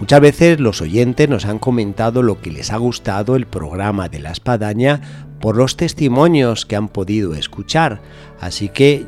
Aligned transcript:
Muchas 0.00 0.20
veces 0.20 0.60
los 0.60 0.80
oyentes 0.80 1.28
nos 1.28 1.46
han 1.46 1.58
comentado 1.58 2.22
lo 2.22 2.40
que 2.40 2.50
les 2.50 2.72
ha 2.72 2.76
gustado 2.78 3.36
el 3.36 3.46
programa 3.46 4.08
de 4.08 4.18
La 4.18 4.32
Espadaña 4.32 5.00
por 5.40 5.56
los 5.56 5.76
testimonios 5.76 6.66
que 6.66 6.74
han 6.74 6.88
podido 6.88 7.34
escuchar. 7.34 8.00
Así 8.40 8.68
que 8.68 9.06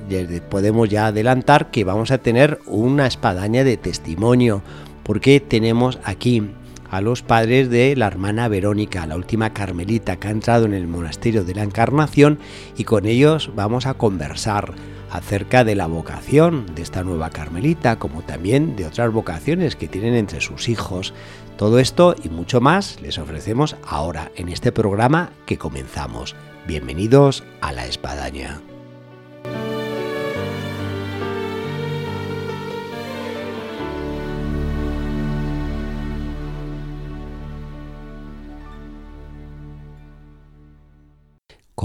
podemos 0.48 0.88
ya 0.88 1.06
adelantar 1.08 1.70
que 1.70 1.82
vamos 1.82 2.12
a 2.12 2.18
tener 2.18 2.60
una 2.66 3.06
espadaña 3.06 3.64
de 3.64 3.76
testimonio, 3.76 4.62
porque 5.02 5.40
tenemos 5.40 5.98
aquí 6.04 6.50
a 6.88 7.00
los 7.00 7.22
padres 7.22 7.68
de 7.68 7.96
la 7.96 8.06
hermana 8.06 8.46
Verónica, 8.46 9.06
la 9.06 9.16
última 9.16 9.52
carmelita 9.52 10.16
que 10.16 10.28
ha 10.28 10.30
entrado 10.30 10.66
en 10.66 10.74
el 10.74 10.86
monasterio 10.86 11.42
de 11.42 11.54
la 11.54 11.64
Encarnación, 11.64 12.38
y 12.76 12.84
con 12.84 13.06
ellos 13.06 13.50
vamos 13.56 13.86
a 13.86 13.94
conversar 13.94 14.74
acerca 15.10 15.64
de 15.64 15.74
la 15.74 15.86
vocación 15.86 16.66
de 16.74 16.82
esta 16.82 17.02
nueva 17.02 17.30
carmelita, 17.30 17.98
como 17.98 18.22
también 18.22 18.76
de 18.76 18.86
otras 18.86 19.12
vocaciones 19.12 19.76
que 19.76 19.88
tienen 19.88 20.14
entre 20.14 20.40
sus 20.40 20.68
hijos. 20.68 21.14
Todo 21.56 21.78
esto 21.78 22.14
y 22.22 22.28
mucho 22.28 22.60
más 22.60 23.00
les 23.00 23.18
ofrecemos 23.18 23.76
ahora 23.86 24.30
en 24.36 24.48
este 24.48 24.72
programa 24.72 25.30
que 25.46 25.58
comenzamos. 25.58 26.36
Bienvenidos 26.66 27.44
a 27.60 27.72
la 27.72 27.86
espadaña. 27.86 28.60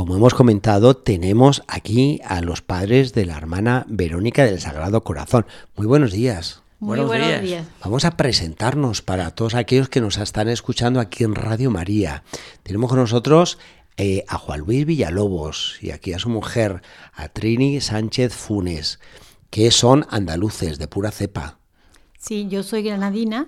Como 0.02 0.16
hemos 0.16 0.34
comentado, 0.34 0.96
tenemos 0.96 1.62
aquí 1.68 2.22
a 2.26 2.42
los 2.42 2.64
padres 2.64 3.14
de 3.14 3.24
la 3.24 3.38
hermana 3.38 3.86
Verónica 3.88 4.44
del 4.44 4.60
Sagrado 4.60 5.04
Corazón. 5.04 5.46
Muy 5.76 5.86
buenos 5.86 6.12
días. 6.12 6.64
Muy 6.80 7.00
buenos, 7.02 7.44
días. 7.44 7.68
Vamos 7.84 8.04
a 8.06 8.18
presentarnos 8.18 9.04
para 9.04 9.30
todos 9.36 9.54
aquellos 9.54 9.90
que 9.90 10.02
nos 10.02 10.18
están 10.18 10.50
escuchando 10.50 11.00
aquí 11.00 11.24
en 11.24 11.36
Radio 11.36 11.70
María. 11.70 12.24
Tenemos 12.64 12.90
con 12.90 12.98
nosotros 12.98 13.60
eh, 13.96 14.26
a 14.28 14.40
Juan 14.40 14.62
Luis 14.62 14.88
Villalobos 14.88 15.78
y 15.82 15.92
aquí 15.92 16.14
a 16.14 16.18
su 16.18 16.30
mujer, 16.30 16.82
a 17.14 17.28
Trini 17.28 17.80
Sánchez 17.80 18.34
Funes, 18.34 19.00
que 19.52 19.70
son 19.70 20.08
andaluces 20.10 20.80
de 20.80 20.88
pura 20.88 21.12
cepa. 21.12 21.60
Sí, 22.18 22.48
yo 22.50 22.64
soy 22.64 22.82
granadina. 22.82 23.46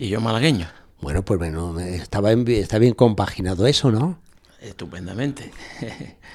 Y 0.00 0.08
yo 0.08 0.20
malagueño. 0.20 0.66
Bueno, 1.00 1.24
pues 1.24 1.38
bueno, 1.38 1.78
estaba 1.78 2.32
está 2.32 2.80
bien 2.80 2.94
compaginado 2.94 3.68
eso, 3.68 3.92
¿no? 3.92 4.25
Estupendamente. 4.60 5.50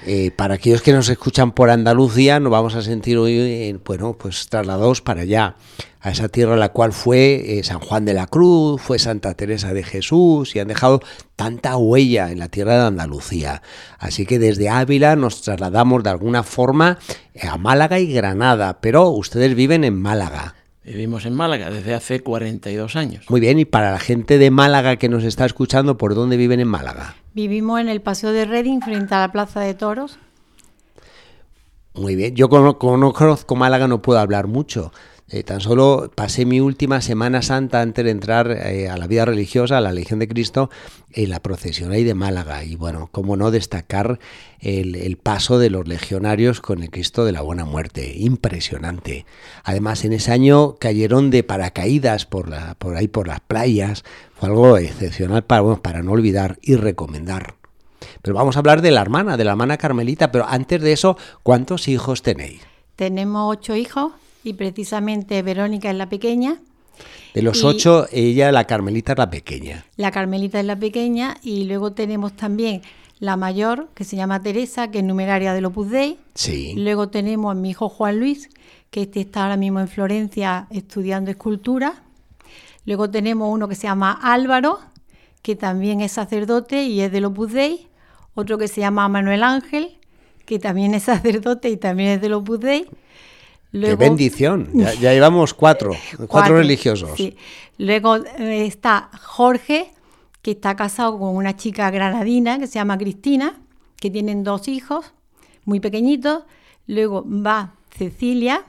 Eh, 0.04 0.32
para 0.32 0.54
aquellos 0.54 0.82
que 0.82 0.92
nos 0.92 1.08
escuchan 1.08 1.52
por 1.52 1.70
Andalucía, 1.70 2.40
nos 2.40 2.50
vamos 2.50 2.74
a 2.74 2.82
sentir 2.82 3.18
hoy, 3.18 3.34
eh, 3.38 3.78
bueno, 3.84 4.16
pues 4.18 4.48
trasladados 4.48 5.00
para 5.00 5.20
allá, 5.20 5.54
a 6.00 6.10
esa 6.10 6.28
tierra 6.28 6.54
en 6.54 6.58
la 6.58 6.70
cual 6.70 6.92
fue 6.92 7.58
eh, 7.58 7.62
San 7.62 7.78
Juan 7.78 8.04
de 8.04 8.12
la 8.12 8.26
Cruz, 8.26 8.82
fue 8.82 8.98
Santa 8.98 9.34
Teresa 9.34 9.72
de 9.72 9.84
Jesús 9.84 10.56
y 10.56 10.58
han 10.58 10.66
dejado 10.66 11.02
tanta 11.36 11.76
huella 11.76 12.32
en 12.32 12.40
la 12.40 12.48
tierra 12.48 12.80
de 12.80 12.86
Andalucía. 12.88 13.62
Así 13.96 14.26
que 14.26 14.40
desde 14.40 14.68
Ávila 14.68 15.14
nos 15.14 15.42
trasladamos 15.42 16.02
de 16.02 16.10
alguna 16.10 16.42
forma 16.42 16.98
a 17.40 17.56
Málaga 17.56 18.00
y 18.00 18.12
Granada, 18.12 18.80
pero 18.80 19.08
ustedes 19.10 19.54
viven 19.54 19.84
en 19.84 20.02
Málaga. 20.02 20.56
Vivimos 20.84 21.26
en 21.26 21.34
Málaga 21.34 21.70
desde 21.70 21.94
hace 21.94 22.20
42 22.20 22.96
años. 22.96 23.24
Muy 23.30 23.40
bien, 23.40 23.58
y 23.58 23.64
para 23.64 23.92
la 23.92 24.00
gente 24.00 24.38
de 24.38 24.50
Málaga 24.50 24.96
que 24.96 25.08
nos 25.08 25.22
está 25.22 25.44
escuchando, 25.44 25.96
¿por 25.96 26.14
dónde 26.16 26.36
viven 26.36 26.58
en 26.58 26.66
Málaga? 26.66 27.14
Vivimos 27.34 27.80
en 27.80 27.88
el 27.88 28.00
Paseo 28.00 28.32
de 28.32 28.44
Reading, 28.44 28.80
frente 28.80 29.14
a 29.14 29.20
la 29.20 29.30
Plaza 29.30 29.60
de 29.60 29.74
Toros. 29.74 30.18
Muy 31.94 32.16
bien, 32.16 32.34
yo 32.34 32.48
no 32.48 32.78
conozco 32.78 33.54
Málaga, 33.54 33.86
no 33.86 34.02
puedo 34.02 34.18
hablar 34.18 34.48
mucho. 34.48 34.92
Eh, 35.32 35.44
tan 35.44 35.62
solo 35.62 36.10
pasé 36.14 36.44
mi 36.44 36.60
última 36.60 37.00
Semana 37.00 37.40
Santa 37.40 37.80
antes 37.80 38.04
de 38.04 38.10
entrar 38.10 38.50
eh, 38.50 38.90
a 38.90 38.98
la 38.98 39.06
vida 39.06 39.24
religiosa, 39.24 39.78
a 39.78 39.80
la 39.80 39.90
Legión 39.90 40.18
de 40.18 40.28
Cristo, 40.28 40.68
en 41.10 41.30
la 41.30 41.40
procesión 41.40 41.90
ahí 41.90 42.04
de 42.04 42.12
Málaga. 42.12 42.64
Y 42.64 42.76
bueno, 42.76 43.08
cómo 43.10 43.38
no 43.38 43.50
destacar 43.50 44.18
el, 44.60 45.16
paso 45.16 45.58
de 45.58 45.70
los 45.70 45.88
legionarios 45.88 46.60
con 46.60 46.82
el 46.82 46.90
Cristo 46.90 47.24
de 47.24 47.32
la 47.32 47.40
Buena 47.40 47.64
Muerte. 47.64 48.12
Impresionante. 48.14 49.24
Además, 49.64 50.04
en 50.04 50.12
ese 50.12 50.32
año 50.32 50.76
cayeron 50.78 51.30
de 51.30 51.42
paracaídas 51.42 52.26
por, 52.26 52.50
la, 52.50 52.74
por 52.74 52.94
ahí, 52.94 53.08
por 53.08 53.26
las 53.26 53.40
playas. 53.40 54.04
Fue 54.34 54.50
algo 54.50 54.76
excepcional 54.76 55.44
para, 55.44 55.76
para 55.76 56.02
no 56.02 56.12
olvidar 56.12 56.58
y 56.60 56.76
recomendar. 56.76 57.54
Pero 58.20 58.36
vamos 58.36 58.56
a 58.56 58.58
hablar 58.58 58.82
de 58.82 58.90
la 58.90 59.00
hermana, 59.00 59.38
de 59.38 59.44
la 59.44 59.52
hermana 59.52 59.78
Carmelita. 59.78 60.30
Pero 60.30 60.44
antes 60.46 60.82
de 60.82 60.92
eso, 60.92 61.16
¿cuántos 61.42 61.88
hijos 61.88 62.20
tenéis? 62.20 62.60
Tenemos 62.96 63.50
ocho 63.50 63.74
hijos 63.74 64.12
y 64.44 64.54
precisamente 64.54 65.42
Verónica 65.42 65.90
es 65.90 65.96
la 65.96 66.08
pequeña. 66.08 66.58
De 67.34 67.42
los 67.42 67.64
ocho, 67.64 68.06
ella, 68.12 68.52
la 68.52 68.64
Carmelita, 68.66 69.12
es 69.12 69.18
la 69.18 69.30
pequeña. 69.30 69.86
La 69.96 70.10
Carmelita 70.10 70.60
es 70.60 70.66
la 70.66 70.76
pequeña 70.76 71.38
y 71.42 71.64
luego 71.64 71.92
tenemos 71.92 72.34
también 72.34 72.82
la 73.20 73.36
mayor, 73.36 73.88
que 73.94 74.04
se 74.04 74.16
llama 74.16 74.42
Teresa, 74.42 74.90
que 74.90 74.98
es 74.98 75.04
numeraria 75.04 75.54
del 75.54 75.64
Opus 75.64 75.90
Dei. 75.90 76.18
Sí. 76.34 76.74
Luego 76.76 77.08
tenemos 77.08 77.52
a 77.52 77.54
mi 77.54 77.70
hijo 77.70 77.88
Juan 77.88 78.18
Luis, 78.18 78.50
que 78.90 79.02
este 79.02 79.20
está 79.20 79.44
ahora 79.44 79.56
mismo 79.56 79.80
en 79.80 79.88
Florencia 79.88 80.66
estudiando 80.70 81.30
escultura. 81.30 82.02
Luego 82.84 83.10
tenemos 83.10 83.48
uno 83.50 83.68
que 83.68 83.76
se 83.76 83.84
llama 83.84 84.18
Álvaro, 84.22 84.80
que 85.40 85.56
también 85.56 86.00
es 86.00 86.12
sacerdote 86.12 86.84
y 86.84 87.00
es 87.00 87.12
del 87.12 87.24
Opus 87.24 87.52
Dei. 87.52 87.86
Otro 88.34 88.58
que 88.58 88.68
se 88.68 88.80
llama 88.80 89.08
Manuel 89.08 89.42
Ángel, 89.42 89.98
que 90.44 90.58
también 90.58 90.92
es 90.94 91.04
sacerdote 91.04 91.70
y 91.70 91.76
también 91.76 92.10
es 92.10 92.20
del 92.20 92.34
Opus 92.34 92.60
Dei. 92.60 92.86
¡Qué 93.72 93.96
bendición! 93.96 94.68
Ya, 94.74 94.92
llevamos 95.12 95.54
cuatro, 95.54 95.92
cuatro, 96.28 96.56
religiosos. 96.56 97.10
Luego 97.78 98.16
eh, 98.16 98.66
está 98.66 99.08
Jorge, 99.22 99.90
que 100.42 100.50
está 100.52 100.76
casado 100.76 101.18
con 101.18 101.34
una 101.34 101.56
chica 101.56 101.90
granadina 101.90 102.58
que 102.58 102.66
se 102.66 102.74
llama 102.74 102.98
Cristina, 102.98 103.58
que 103.96 104.10
tienen 104.10 104.44
dos 104.44 104.68
hijos 104.68 105.12
muy 105.64 105.80
pequeñitos. 105.80 106.42
Luego 106.86 107.24
va 107.26 107.74
Cecilia, 107.96 108.64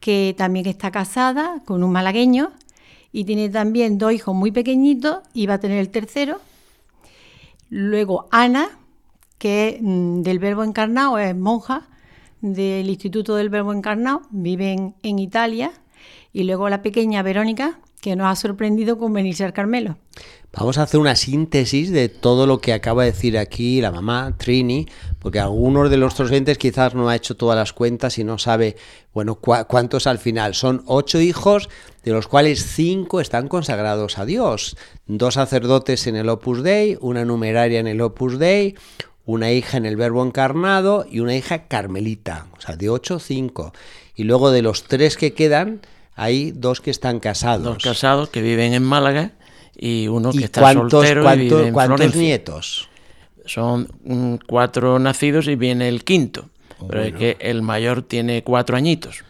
que 0.00 0.34
también 0.36 0.66
está 0.66 0.90
casada 0.90 1.62
con 1.64 1.84
un 1.84 1.92
malagueño 1.92 2.52
y 3.12 3.24
tiene 3.24 3.48
también 3.48 3.98
dos 3.98 4.12
hijos 4.12 4.34
muy 4.34 4.50
pequeñitos 4.50 5.18
y 5.34 5.46
va 5.46 5.54
a 5.54 5.60
tener 5.60 5.78
el 5.78 5.90
tercero. 5.90 6.40
Luego 7.68 8.26
Ana, 8.32 8.70
que 9.38 9.78
mm, 9.80 10.22
del 10.22 10.40
verbo 10.40 10.64
encarnado 10.64 11.16
es 11.18 11.36
monja 11.36 11.89
del 12.40 12.88
Instituto 12.88 13.36
del 13.36 13.50
Verbo 13.50 13.72
Encarnado, 13.72 14.22
viven 14.30 14.94
en 15.02 15.18
Italia, 15.18 15.72
y 16.32 16.44
luego 16.44 16.68
la 16.68 16.82
pequeña 16.82 17.22
Verónica, 17.22 17.80
que 18.00 18.16
nos 18.16 18.28
ha 18.28 18.36
sorprendido 18.36 18.98
con 18.98 19.12
venirse 19.12 19.44
al 19.44 19.52
Carmelo. 19.52 19.98
Vamos 20.52 20.78
a 20.78 20.82
hacer 20.82 20.98
una 20.98 21.14
síntesis 21.14 21.92
de 21.92 22.08
todo 22.08 22.46
lo 22.46 22.60
que 22.60 22.72
acaba 22.72 23.04
de 23.04 23.12
decir 23.12 23.38
aquí 23.38 23.80
la 23.80 23.92
mamá 23.92 24.34
Trini, 24.36 24.86
porque 25.20 25.38
algunos 25.38 25.90
de 25.90 25.96
los 25.96 26.16
docentes 26.16 26.58
quizás 26.58 26.94
no 26.94 27.08
ha 27.08 27.14
hecho 27.14 27.36
todas 27.36 27.56
las 27.56 27.72
cuentas 27.72 28.18
y 28.18 28.24
no 28.24 28.36
sabe, 28.36 28.76
bueno, 29.12 29.36
cuántos 29.36 30.08
al 30.08 30.18
final. 30.18 30.54
Son 30.54 30.82
ocho 30.86 31.20
hijos, 31.20 31.68
de 32.02 32.12
los 32.12 32.26
cuales 32.26 32.64
cinco 32.74 33.20
están 33.20 33.46
consagrados 33.46 34.18
a 34.18 34.24
Dios. 34.24 34.76
Dos 35.06 35.34
sacerdotes 35.34 36.06
en 36.08 36.16
el 36.16 36.28
Opus 36.28 36.62
Dei, 36.62 36.98
una 37.00 37.24
numeraria 37.24 37.78
en 37.78 37.86
el 37.86 38.00
Opus 38.00 38.38
Dei, 38.38 38.74
una 39.26 39.52
hija 39.52 39.76
en 39.76 39.86
el 39.86 39.96
Verbo 39.96 40.24
encarnado 40.24 41.06
y 41.08 41.20
una 41.20 41.36
hija 41.36 41.66
carmelita, 41.66 42.46
o 42.56 42.60
sea, 42.60 42.76
de 42.76 42.88
8 42.88 43.18
5. 43.18 43.72
Y 44.16 44.24
luego 44.24 44.50
de 44.50 44.62
los 44.62 44.84
tres 44.84 45.16
que 45.16 45.32
quedan, 45.32 45.80
hay 46.14 46.50
dos 46.52 46.80
que 46.80 46.90
están 46.90 47.20
casados. 47.20 47.64
Dos 47.64 47.82
casados 47.82 48.28
que 48.28 48.42
viven 48.42 48.74
en 48.74 48.82
Málaga 48.82 49.32
y 49.76 50.08
uno 50.08 50.32
que 50.32 50.44
está 50.44 50.72
soltero 50.72 51.34
y 51.34 51.38
vive 51.38 51.68
en 51.68 51.72
¿Cuántos 51.72 52.14
nietos? 52.16 52.88
Son 53.46 53.88
mm, 54.04 54.34
cuatro 54.46 54.98
nacidos 54.98 55.48
y 55.48 55.56
viene 55.56 55.88
el 55.88 56.04
quinto. 56.04 56.50
pero 56.88 57.02
es 57.02 57.14
que 57.14 57.36
el 57.40 57.62
mayor 57.62 58.02
tiene 58.02 58.42
cuatro 58.42 58.76
añitos. 58.76 59.24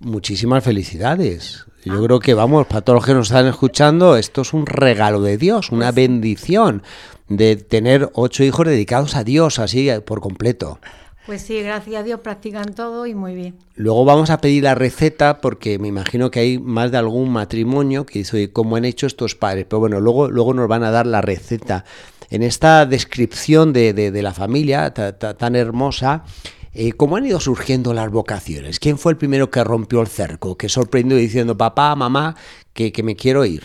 Muchísimas 0.00 0.64
felicidades. 0.64 1.66
Yo 1.84 1.94
ah. 1.94 2.02
creo 2.02 2.20
que, 2.20 2.34
vamos, 2.34 2.66
para 2.66 2.80
todos 2.80 2.96
los 2.98 3.06
que 3.06 3.14
nos 3.14 3.28
están 3.28 3.46
escuchando, 3.46 4.16
esto 4.16 4.42
es 4.42 4.52
un 4.52 4.66
regalo 4.66 5.20
de 5.20 5.36
Dios, 5.36 5.70
una 5.70 5.86
pues 5.86 5.94
bendición 5.94 6.82
de 7.28 7.56
tener 7.56 8.10
ocho 8.14 8.42
hijos 8.42 8.66
dedicados 8.66 9.14
a 9.14 9.24
Dios, 9.24 9.58
así 9.58 9.90
por 10.04 10.20
completo. 10.20 10.80
Pues 11.26 11.42
sí, 11.42 11.62
gracias 11.62 12.00
a 12.00 12.02
Dios 12.02 12.20
practican 12.20 12.74
todo 12.74 13.06
y 13.06 13.14
muy 13.14 13.34
bien. 13.34 13.54
Luego 13.76 14.04
vamos 14.04 14.30
a 14.30 14.40
pedir 14.40 14.64
la 14.64 14.74
receta 14.74 15.40
porque 15.40 15.78
me 15.78 15.88
imagino 15.88 16.30
que 16.30 16.40
hay 16.40 16.58
más 16.58 16.90
de 16.90 16.96
algún 16.96 17.30
matrimonio 17.30 18.06
que 18.06 18.20
dice, 18.20 18.52
¿cómo 18.52 18.76
han 18.76 18.84
hecho 18.84 19.06
estos 19.06 19.34
padres? 19.34 19.66
Pero 19.68 19.80
bueno, 19.80 20.00
luego, 20.00 20.28
luego 20.28 20.54
nos 20.54 20.66
van 20.66 20.82
a 20.82 20.90
dar 20.90 21.06
la 21.06 21.20
receta. 21.20 21.84
En 22.30 22.42
esta 22.42 22.86
descripción 22.86 23.72
de, 23.72 23.92
de, 23.92 24.22
la 24.22 24.32
familia 24.32 24.94
tan 24.94 25.56
hermosa, 25.56 26.24
Eh, 26.72 26.92
¿Cómo 26.92 27.16
han 27.16 27.26
ido 27.26 27.40
surgiendo 27.40 27.92
las 27.92 28.10
vocaciones? 28.10 28.78
¿Quién 28.78 28.96
fue 28.96 29.12
el 29.12 29.18
primero 29.18 29.50
que 29.50 29.64
rompió 29.64 30.00
el 30.00 30.06
cerco, 30.06 30.56
que 30.56 30.68
sorprendió 30.68 31.16
diciendo, 31.16 31.56
papá, 31.56 31.94
mamá, 31.96 32.36
que, 32.72 32.92
que 32.92 33.02
me 33.02 33.16
quiero 33.16 33.44
ir? 33.44 33.64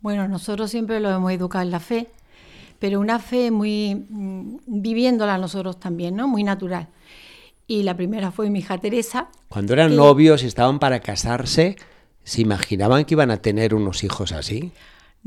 Bueno, 0.00 0.28
nosotros 0.28 0.70
siempre 0.70 1.00
lo 1.00 1.10
hemos 1.10 1.32
educado 1.32 1.64
en 1.64 1.72
la 1.72 1.80
fe, 1.80 2.06
pero 2.78 3.00
una 3.00 3.18
fe 3.18 3.50
muy 3.50 4.06
mm, 4.08 4.58
viviéndola 4.66 5.36
nosotros 5.38 5.80
también, 5.80 6.14
¿no? 6.14 6.28
Muy 6.28 6.44
natural. 6.44 6.88
Y 7.66 7.82
la 7.82 7.96
primera 7.96 8.30
fue 8.30 8.48
mi 8.50 8.60
hija 8.60 8.78
Teresa. 8.78 9.28
Cuando 9.48 9.72
eran 9.72 9.96
novios 9.96 10.44
y 10.44 10.46
estaban 10.46 10.78
para 10.78 11.00
casarse, 11.00 11.76
¿se 12.22 12.40
imaginaban 12.40 13.04
que 13.04 13.14
iban 13.14 13.32
a 13.32 13.38
tener 13.38 13.74
unos 13.74 14.04
hijos 14.04 14.30
así? 14.32 14.72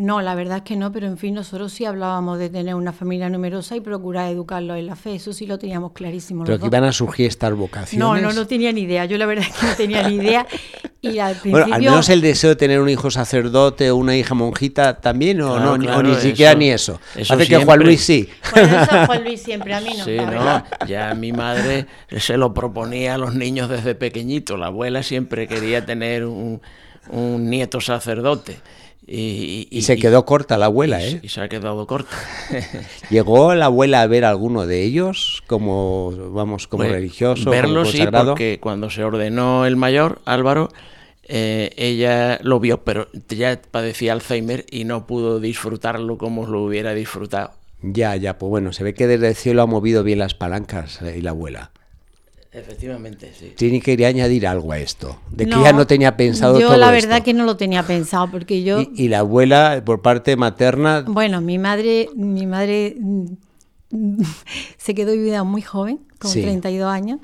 No, 0.02 0.20
la 0.20 0.34
verdad 0.34 0.58
es 0.58 0.64
que 0.64 0.76
no, 0.76 0.92
pero 0.92 1.06
en 1.06 1.16
fin, 1.16 1.36
nosotros 1.36 1.72
sí 1.72 1.86
hablábamos 1.86 2.40
de 2.40 2.50
tener 2.50 2.74
una 2.74 2.92
familia 2.92 3.30
numerosa 3.30 3.76
y 3.76 3.82
procurar 3.82 4.32
educarlos 4.32 4.78
en 4.80 4.88
la 4.88 4.96
fe, 4.96 5.14
eso 5.14 5.32
sí 5.32 5.46
lo 5.46 5.60
teníamos 5.60 5.92
clarísimo. 5.92 6.44
Pero 6.44 6.58
que 6.58 6.66
iban 6.66 6.84
a 6.86 6.92
surgir 6.92 7.28
estas 7.28 7.54
vocaciones. 7.54 8.00
No, 8.00 8.18
no, 8.18 8.34
no 8.34 8.48
tenía 8.48 8.72
ni 8.72 8.82
idea, 8.82 9.06
yo 9.06 9.20
la 9.20 9.28
verdad 9.28 9.46
es 9.48 9.56
que 9.56 9.68
no 9.68 9.76
tenía 9.76 10.10
ni 10.10 10.16
idea. 10.16 10.48
Y 11.02 11.20
al 11.20 11.36
principio... 11.36 11.52
Bueno, 11.52 11.76
al 11.76 11.82
menos 11.82 12.10
el 12.10 12.22
deseo 12.22 12.50
de 12.50 12.56
tener 12.56 12.80
un 12.80 12.90
hijo 12.90 13.12
sacerdote 13.12 13.92
o 13.92 13.96
una 13.96 14.18
hija 14.18 14.34
monjita 14.34 15.00
también, 15.00 15.40
o 15.42 15.60
no, 15.60 15.74
o 15.74 16.04
ni 16.04 16.16
siquiera 16.16 16.56
ni 16.56 16.72
eso. 16.72 17.00
eso 17.16 17.36
Hace 17.36 17.48
que 17.48 17.64
Juan 17.64 17.80
Luis 17.82 18.02
sí. 18.02 18.28
Bueno, 18.52 18.82
eso 18.82 18.96
Juan 19.06 19.24
Luis 19.24 19.42
siempre, 19.44 19.74
a 19.76 19.82
mí 19.82 19.94
no. 19.96 20.04
Sí, 20.04 20.18
no, 20.18 20.64
ya 20.88 21.14
mi 21.14 21.32
madre 21.32 21.86
se 22.18 22.38
lo 22.38 22.56
proponía 22.56 23.14
a 23.16 23.18
los 23.20 23.36
niños 23.36 23.70
desde 23.70 23.94
pequeñito. 23.94 24.58
La 24.58 24.68
abuela 24.68 25.04
siempre 25.04 25.48
quería 25.48 25.86
tener 25.86 26.26
un, 26.26 26.60
un 27.10 27.50
nieto 27.52 27.82
sacerdote. 27.82 28.58
Y, 29.08 29.68
y, 29.72 29.82
se 29.82 29.98
quedó 29.98 30.26
corta 30.26 30.58
la 30.58 30.68
abuela, 30.68 31.04
¿eh? 31.04 31.20
Y 31.24 31.30
se 31.30 31.42
ha 31.42 31.50
quedado 31.50 31.86
corta. 31.88 32.16
¿Llegó 33.10 33.56
la 33.56 33.66
abuela 33.66 34.04
a 34.04 34.08
ver 34.08 34.24
alguno 34.24 34.68
de 34.68 34.84
ellos 34.84 35.44
como, 35.48 36.14
vamos, 36.32 36.68
como 36.68 36.84
Pues, 36.84 36.94
religioso? 36.94 37.50
Verlo 37.50 37.82
como 37.82 37.92
sí, 37.92 38.06
porque 38.06 38.60
cuando 38.62 38.90
se 38.90 39.04
ordenó 39.04 39.66
el 39.66 39.76
mayor, 39.76 40.22
Álvaro, 40.26 40.70
eh, 41.24 41.72
ella 41.78 42.40
lo 42.44 42.60
vio, 42.60 42.84
pero 42.84 43.08
ya 43.28 43.60
padecía 43.72 44.14
Alzheimer 44.14 44.66
y 44.70 44.84
no 44.84 45.08
pudo 45.08 45.40
disfrutarlo 45.40 46.18
como 46.18 46.46
lo 46.46 46.64
hubiera 46.64 46.94
disfrutado. 46.94 47.52
Ya, 47.82 48.16
ya, 48.16 48.38
pues 48.38 48.50
bueno, 48.50 48.74
se 48.74 48.84
ve 48.84 48.94
que 48.94 49.08
desde 49.08 49.30
el 49.30 49.36
cielo 49.36 49.64
ha 49.64 49.66
movido 49.66 50.04
bien 50.04 50.20
las 50.20 50.36
palancas 50.36 51.02
eh, 51.02 51.16
y 51.18 51.22
la 51.22 51.32
abuela. 51.32 51.72
Efectivamente, 52.54 53.32
sí. 53.34 53.54
Tiene 53.56 53.80
que 53.80 53.94
ir 53.94 54.04
a 54.06 54.10
añadir 54.10 54.46
algo 54.46 54.72
a 54.74 54.78
esto, 54.80 55.18
de 55.32 55.46
que 55.46 55.52
No, 55.52 55.64
ya 55.64 55.72
no 55.72 55.88
tenía 55.88 56.18
pensado 56.18 56.60
Yo 56.60 56.68
todo 56.68 56.78
la 56.78 56.96
esto. 56.96 57.08
verdad 57.10 57.24
que 57.24 57.34
no 57.34 57.46
lo 57.46 57.56
tenía 57.56 57.84
pensado, 57.84 58.30
porque 58.30 58.62
yo... 58.64 58.82
y, 58.82 58.92
y 58.96 59.08
la 59.08 59.20
abuela, 59.20 59.82
por 59.86 60.02
parte 60.02 60.36
materna, 60.36 61.06
Bueno, 61.08 61.40
mi 61.40 61.58
madre, 61.58 62.10
mi 62.14 62.46
madre 62.46 62.98
mm, 63.00 63.26
se 64.78 64.94
quedó 64.94 65.14
viuda 65.14 65.44
muy 65.44 65.62
joven, 65.62 66.00
con 66.20 66.32
Sí. 66.32 66.42
32 66.42 66.92
años, 66.92 67.20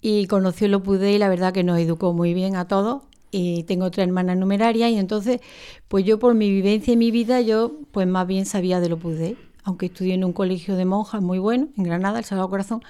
y 0.00 0.26
conoció 0.26 0.66
el 0.66 0.74
Opus 0.74 0.98
Dei 0.98 1.14
y 1.14 1.18
la 1.18 1.28
verdad 1.28 1.52
que 1.52 1.62
nos 1.64 1.78
educó 1.78 2.12
muy 2.12 2.34
bien 2.34 2.56
a 2.56 2.66
todos. 2.66 3.02
Y 3.30 3.64
tengo 3.64 3.86
otra 3.86 4.04
hermana 4.04 4.36
numeraria 4.36 4.88
y 4.90 4.96
entonces, 4.96 5.40
pues 5.88 6.04
yo 6.04 6.20
por 6.20 6.34
mi 6.34 6.50
vivencia 6.50 6.92
y 6.92 6.96
mi 6.96 7.10
vida, 7.10 7.40
yo 7.40 7.72
pues 7.90 8.06
más 8.06 8.26
bien 8.28 8.44
sabía 8.46 8.78
del 8.80 8.92
Opus 8.92 9.16
Dei, 9.18 9.36
aunque 9.64 9.86
estudié 9.86 10.14
en 10.14 10.24
un 10.24 10.32
colegio 10.32 10.76
de 10.76 10.84
monjas 10.84 11.20
muy 11.20 11.38
bueno, 11.40 11.66
en 11.76 11.82
Granada, 11.84 12.18
el 12.20 12.24
Sagrado 12.24 12.48
Corazón, 12.50 12.82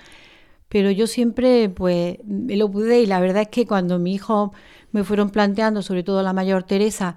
pero 0.75 0.91
yo 0.91 1.07
siempre, 1.07 1.69
pues, 1.69 2.19
el 2.49 2.61
Opus 2.63 2.87
Dei, 2.87 3.07
la 3.07 3.21
verdad 3.21 3.43
es 3.43 3.49
que 3.49 3.65
cuando 3.65 4.01
mi 4.01 4.13
hijo 4.13 4.53
me 4.91 5.05
fueron 5.05 5.31
planteando, 5.31 5.83
sobre 5.83 6.03
todo 6.03 6.21
la 6.25 6.33
mayor 6.33 6.65
Teresa, 6.65 7.15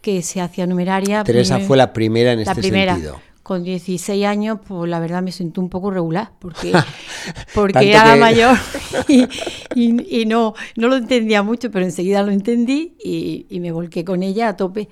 que 0.00 0.22
se 0.22 0.40
hacía 0.40 0.68
numeraria... 0.68 1.24
Teresa 1.24 1.54
primero- 1.56 1.66
fue 1.66 1.76
la 1.76 1.92
primera 1.92 2.30
en 2.30 2.44
la 2.44 2.52
este 2.52 2.62
primera. 2.62 2.92
sentido. 2.94 3.20
Con 3.42 3.64
16 3.64 4.24
años, 4.24 4.58
pues 4.64 4.88
la 4.88 5.00
verdad 5.00 5.20
me 5.20 5.32
sentí 5.32 5.58
un 5.58 5.68
poco 5.68 5.90
regular, 5.90 6.30
porque, 6.38 6.72
porque 7.56 7.90
era 7.90 8.04
la 8.06 8.14
que- 8.14 8.20
mayor 8.20 8.56
y, 9.08 9.22
y- 9.74 10.20
y 10.22 10.26
no, 10.26 10.54
no 10.76 10.86
lo 10.86 10.94
entendía 10.94 11.42
mucho, 11.42 11.72
pero 11.72 11.84
enseguida 11.84 12.22
lo 12.22 12.30
entendí 12.30 12.94
y, 13.02 13.46
y 13.50 13.58
me 13.58 13.72
volqué 13.72 14.04
con 14.04 14.22
ella 14.22 14.46
a 14.50 14.56
tope. 14.56 14.88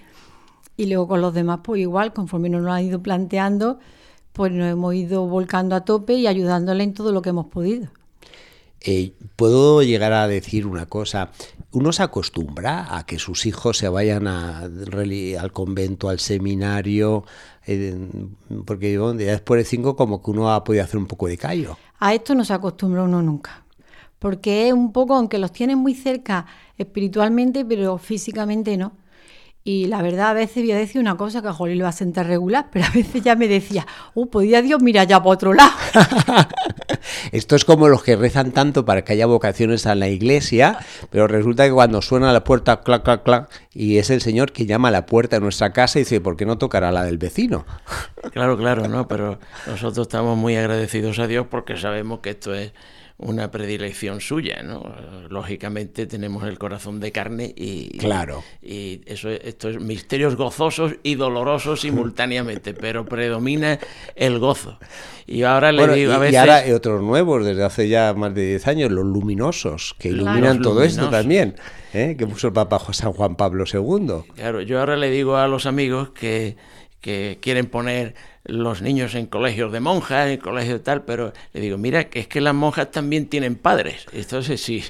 Y 0.77 0.87
luego 0.87 1.07
con 1.07 1.21
los 1.21 1.33
demás, 1.33 1.61
pues 1.63 1.81
igual, 1.81 2.13
conforme 2.13 2.49
nos 2.49 2.63
lo 2.63 2.73
han 2.73 2.83
ido 2.85 3.01
planteando, 3.01 3.79
pues 4.33 4.51
nos 4.51 4.67
hemos 4.69 4.97
ido 4.97 5.27
volcando 5.29 5.77
a 5.77 5.85
tope 5.85 6.15
y 6.15 6.27
ayudándole 6.27 6.83
en 6.83 6.93
todo 6.93 7.13
lo 7.13 7.23
que 7.23 7.29
hemos 7.31 7.47
podido. 7.47 7.89
Eh, 8.83 9.13
Puedo 9.41 9.83
llegar 9.83 10.13
a 10.13 10.29
decir 10.29 10.67
una 10.67 10.85
cosa. 10.85 11.31
Uno 11.73 11.93
se 11.93 12.03
acostumbra 12.03 12.95
a 12.95 13.07
que 13.07 13.19
sus 13.19 13.47
hijos 13.47 13.79
se 13.79 13.89
vayan 13.89 14.27
al 14.27 15.53
convento, 15.55 16.11
al 16.11 16.19
seminario, 16.19 17.25
eh, 17.67 17.97
porque 18.67 18.99
bueno, 18.99 19.19
ya 19.19 19.31
después 19.31 19.61
de 19.61 19.65
cinco 19.65 19.97
como 19.97 20.23
que 20.23 20.31
uno 20.31 20.53
ha 20.53 20.63
podido 20.63 20.85
hacer 20.85 20.99
un 20.99 21.07
poco 21.07 21.27
de 21.27 21.39
callo. 21.39 21.79
A 22.01 22.13
esto 22.13 22.35
no 22.35 22.45
se 22.45 22.53
acostumbra 22.53 23.03
uno 23.03 23.23
nunca. 23.23 23.65
Porque 24.19 24.69
es 24.69 24.75
un 24.75 24.93
poco, 24.93 25.15
aunque 25.15 25.39
los 25.39 25.53
tienes 25.53 25.79
muy 25.79 25.95
cerca 25.95 26.45
espiritualmente, 26.77 27.65
pero 27.65 27.97
físicamente 27.97 28.77
no. 28.77 28.93
Y 29.63 29.87
la 29.89 30.01
verdad, 30.01 30.31
a 30.31 30.33
veces 30.33 30.63
voy 30.63 30.73
a 30.73 30.79
decir 30.79 31.03
una 31.03 31.19
cosa 31.19 31.43
que 31.43 31.49
a 31.49 31.53
Jolín 31.53 31.77
le 31.77 31.83
va 31.85 31.91
a 31.91 31.93
sentar 31.93 32.27
regular, 32.27 32.69
pero 32.73 32.87
a 32.87 32.91
veces 32.91 33.23
ya 33.23 33.37
me 33.37 33.47
decía, 33.47 33.87
oh, 34.15 34.27
podía 34.27 34.63
Dios, 34.63 34.81
mira 34.83 35.05
ya 35.05 35.19
para 35.19 35.31
otro 35.31 35.53
lado. 35.53 35.73
Esto 37.33 37.57
es 37.57 37.67
como 37.67 37.89
los 37.89 38.03
que 38.03 38.17
rezan 38.17 38.53
tanto 38.53 38.87
para 38.87 39.05
que 39.05 39.13
haya 39.13 39.27
vocaciones 39.27 39.85
en 39.85 40.01
la 40.01 40.09
iglesia, 40.09 40.79
pero 41.11 41.27
resulta 41.27 41.67
que 41.67 41.73
cuando 41.73 42.01
suena 42.01 42.33
la 42.33 42.43
puerta, 42.43 42.81
clac, 42.81 43.03
clac, 43.03 43.23
clac, 43.23 43.51
y 43.75 43.99
es 43.99 44.09
el 44.09 44.23
Señor 44.23 44.53
que 44.53 44.65
llama 44.65 44.89
a 44.89 44.93
la 44.93 45.05
puerta 45.05 45.37
de 45.37 45.41
nuestra 45.41 45.75
casa 45.75 45.99
y 45.99 46.03
dice, 46.03 46.23
¿por 46.23 46.39
qué 46.39 46.47
no 46.47 46.57
tocará 46.57 46.91
la 46.91 47.05
del 47.05 47.19
vecino? 47.19 47.67
Claro, 48.33 48.57
claro, 48.57 48.89
¿no? 48.89 49.09
Pero 49.09 49.39
nosotros 49.67 50.07
estamos 50.07 50.39
muy 50.39 50.57
agradecidos 50.57 51.19
a 51.19 51.27
Dios 51.27 51.47
porque 51.51 51.77
sabemos 51.77 52.21
que 52.21 52.31
esto 52.31 52.55
es 52.55 52.73
una 53.23 53.51
predilección 53.51 54.21
suya, 54.21 54.63
¿no? 54.63 54.83
Lógicamente 55.29 56.07
tenemos 56.07 56.45
el 56.45 56.59
corazón 56.59 57.01
de 57.01 57.13
carne 57.13 57.53
y... 57.55 57.99
Claro. 57.99 58.43
Y 58.63 59.03
eso 59.07 59.29
es, 59.29 59.41
esto 59.45 59.69
es 59.69 59.79
misterios 59.79 60.37
gozosos 60.37 60.95
y 61.03 61.17
dolorosos 61.17 61.81
simultáneamente, 61.83 62.73
pero 62.73 63.05
predomina 63.05 63.79
el 64.17 64.39
gozo. 64.39 64.79
Y 65.27 65.43
ahora 65.43 65.71
le 65.71 65.79
Bueno, 65.79 65.95
digo 65.95 66.13
y, 66.13 66.15
a 66.15 66.17
y 66.17 66.21
veces... 66.21 66.39
ahora 66.39 66.57
hay 66.57 66.73
otros 66.73 67.03
nuevos, 67.03 67.45
desde 67.45 67.63
hace 67.63 67.89
ya 67.89 68.15
más 68.15 68.35
de 68.35 68.47
10 68.49 68.67
años, 68.69 68.91
los 68.91 69.05
luminosos, 69.05 69.95
que 69.99 70.09
iluminan 70.09 70.63
todo 70.63 70.83
esto 70.83 71.11
también, 71.11 71.57
¿eh? 71.93 72.17
que 72.19 72.27
puso 72.27 72.47
el 72.49 72.53
Papa 72.55 72.81
San 72.93 73.13
Juan 73.13 73.37
Pablo 73.37 73.65
II. 73.71 74.33
Claro, 74.35 74.63
yo 74.63 74.81
ahora 74.81 74.97
le 74.97 75.11
digo 75.11 75.37
a 75.37 75.47
los 75.47 75.67
amigos 75.67 76.11
que, 76.11 76.57
que 77.01 77.39
quieren 77.41 77.67
poner 77.67 78.15
los 78.45 78.81
niños 78.83 79.15
en 79.15 79.27
colegios 79.27 79.71
de 79.71 79.81
monjas, 79.81 80.29
en 80.31 80.39
colegios 80.39 80.79
de 80.79 80.85
tal, 80.85 81.03
pero 81.05 81.33
le 81.53 81.61
digo, 81.61 81.77
mira, 81.77 82.09
que 82.09 82.21
es 82.21 82.27
que 82.27 82.41
las 82.41 82.55
monjas 82.55 82.91
también 82.91 83.27
tienen 83.27 83.55
padres. 83.55 84.07
Entonces, 84.13 84.63
si 84.63 84.83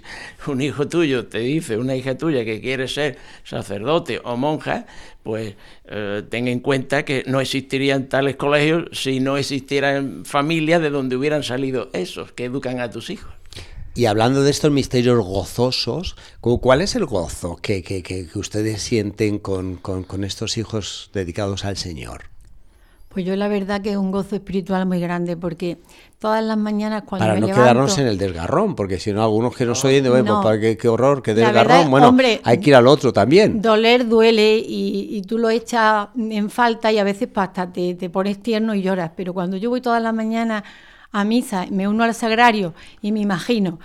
un 0.46 0.60
hijo 0.60 0.86
tuyo 0.88 1.26
te 1.26 1.38
dice, 1.40 1.76
una 1.76 1.96
hija 1.96 2.16
tuya 2.16 2.44
que 2.44 2.60
quiere 2.60 2.86
ser 2.88 3.18
sacerdote 3.44 4.20
o 4.24 4.36
monja, 4.36 4.86
pues 5.24 5.54
eh, 5.86 6.22
ten 6.30 6.46
en 6.48 6.60
cuenta 6.60 7.04
que 7.04 7.24
no 7.26 7.40
existirían 7.40 8.08
tales 8.08 8.36
colegios 8.36 8.84
si 8.92 9.18
no 9.20 9.36
existieran 9.36 10.24
familias 10.24 10.80
de 10.80 10.90
donde 10.90 11.16
hubieran 11.16 11.42
salido 11.42 11.90
esos 11.92 12.32
que 12.32 12.44
educan 12.44 12.80
a 12.80 12.90
tus 12.90 13.10
hijos. 13.10 13.32
Y 13.96 14.04
hablando 14.06 14.44
de 14.44 14.52
estos 14.52 14.70
misterios 14.70 15.18
gozosos, 15.26 16.14
¿cu- 16.40 16.60
¿cuál 16.60 16.80
es 16.80 16.94
el 16.94 17.04
gozo 17.04 17.56
que, 17.56 17.82
que- 17.82 18.04
que- 18.04 18.28
ustedes 18.36 18.80
sienten 18.80 19.38
con- 19.40 19.76
con 19.76 20.22
estos 20.22 20.56
hijos 20.56 21.10
dedicados 21.12 21.64
al 21.64 21.76
Señor? 21.76 22.29
Pues 23.12 23.26
yo 23.26 23.34
la 23.34 23.48
verdad 23.48 23.80
que 23.80 23.90
es 23.90 23.96
un 23.96 24.12
gozo 24.12 24.36
espiritual 24.36 24.86
muy 24.86 25.00
grande, 25.00 25.36
porque 25.36 25.78
todas 26.20 26.44
las 26.44 26.56
mañanas 26.56 27.02
cuando 27.04 27.24
Para 27.24 27.34
me 27.34 27.40
no 27.40 27.46
levanto... 27.48 27.64
quedarnos 27.64 27.98
en 27.98 28.06
el 28.06 28.16
desgarrón, 28.18 28.76
porque 28.76 29.00
si 29.00 29.12
no, 29.12 29.20
algunos 29.24 29.56
que 29.56 29.66
nos 29.66 29.84
oyen, 29.84 30.04
de, 30.04 30.10
"Oye, 30.10 30.22
pues, 30.22 30.32
No. 30.32 30.40
para 30.42 30.60
qué, 30.60 30.76
qué 30.76 30.88
horror, 30.88 31.20
qué 31.20 31.34
desgarrón. 31.34 31.90
Bueno, 31.90 32.08
hombre, 32.08 32.40
hay 32.44 32.58
que 32.60 32.70
ir 32.70 32.76
al 32.76 32.86
otro 32.86 33.12
también. 33.12 33.60
Doler 33.60 34.06
duele 34.06 34.58
y, 34.58 35.08
y 35.10 35.22
tú 35.22 35.38
lo 35.38 35.50
echas 35.50 36.06
en 36.16 36.50
falta 36.50 36.92
y 36.92 36.98
a 36.98 37.04
veces 37.04 37.28
pues, 37.34 37.48
hasta 37.48 37.72
te, 37.72 37.94
te 37.96 38.08
pones 38.10 38.40
tierno 38.40 38.76
y 38.76 38.82
lloras. 38.82 39.10
Pero 39.16 39.34
cuando 39.34 39.56
yo 39.56 39.70
voy 39.70 39.80
todas 39.80 40.00
las 40.00 40.14
mañanas 40.14 40.62
a 41.10 41.24
misa, 41.24 41.66
me 41.68 41.88
uno 41.88 42.04
al 42.04 42.14
sagrario 42.14 42.74
y 43.02 43.10
me 43.10 43.18
imagino. 43.18 43.80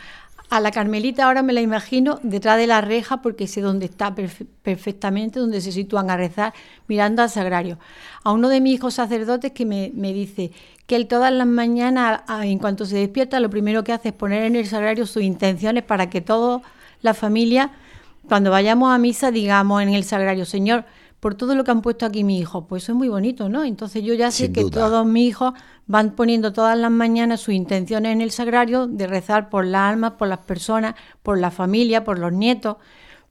A 0.50 0.60
la 0.60 0.72
Carmelita 0.72 1.26
ahora 1.26 1.42
me 1.42 1.54
la 1.54 1.62
imagino 1.62 2.20
detrás 2.22 2.58
de 2.58 2.68
la 2.68 2.80
reja 2.82 3.22
porque 3.22 3.48
sé 3.48 3.62
dónde 3.62 3.86
está 3.88 4.14
perfe- 4.16 4.46
perfectamente, 4.62 5.40
donde 5.40 5.60
se 5.60 5.72
sitúan 5.72 6.10
a 6.10 6.18
rezar, 6.18 6.54
mirando 6.88 7.24
al 7.24 7.30
sagrario. 7.30 7.80
A 8.24 8.32
uno 8.32 8.48
de 8.50 8.62
mis 8.62 8.76
hijos 8.76 8.94
sacerdotes 8.94 9.52
que 9.54 9.66
me, 9.66 9.92
me 9.96 10.14
dice 10.14 10.52
que 10.86 10.96
él 10.96 11.08
todas 11.08 11.34
las 11.34 11.48
mañanas, 11.48 12.22
en 12.44 12.60
cuanto 12.60 12.86
se 12.86 12.96
despierta, 12.98 13.40
lo 13.40 13.50
primero 13.50 13.84
que 13.84 13.92
hace 13.92 14.10
es 14.10 14.14
poner 14.14 14.44
en 14.44 14.56
el 14.56 14.68
sagrario 14.68 15.08
sus 15.08 15.24
intenciones 15.24 15.84
para 15.84 16.10
que 16.12 16.22
toda 16.22 16.62
la 17.02 17.14
familia 17.16 17.72
cuando 18.30 18.52
vayamos 18.52 18.94
a 18.94 18.98
misa, 18.98 19.32
digamos 19.32 19.82
en 19.82 19.90
el 19.90 20.04
sagrario, 20.04 20.46
Señor, 20.46 20.86
por 21.26 21.34
todo 21.34 21.56
lo 21.56 21.64
que 21.64 21.72
han 21.72 21.82
puesto 21.82 22.06
aquí 22.06 22.24
mis 22.24 22.40
hijos, 22.40 22.66
pues 22.70 22.84
eso 22.84 22.92
es 22.92 22.98
muy 23.00 23.10
bonito, 23.10 23.50
¿no? 23.50 23.64
Entonces 23.64 24.04
yo 24.04 24.14
ya 24.14 24.30
sé 24.30 24.46
Sin 24.46 24.54
que 24.54 24.62
duda. 24.62 24.82
todos 24.82 25.08
mis 25.08 25.30
hijos 25.30 25.56
van 25.88 26.12
poniendo 26.12 26.54
todas 26.54 26.78
las 26.78 26.92
mañanas 26.92 27.42
sus 27.42 27.56
intenciones 27.56 28.12
en 28.12 28.22
el 28.22 28.30
sagrario 28.30 28.86
de 28.86 29.08
rezar 29.08 29.50
por 29.50 29.66
las 29.66 29.92
almas, 29.92 30.12
por 30.20 30.28
las 30.28 30.38
personas, 30.38 30.94
por 31.24 31.40
la 31.40 31.50
familia, 31.50 32.04
por 32.04 32.20
los 32.20 32.32
nietos. 32.32 32.78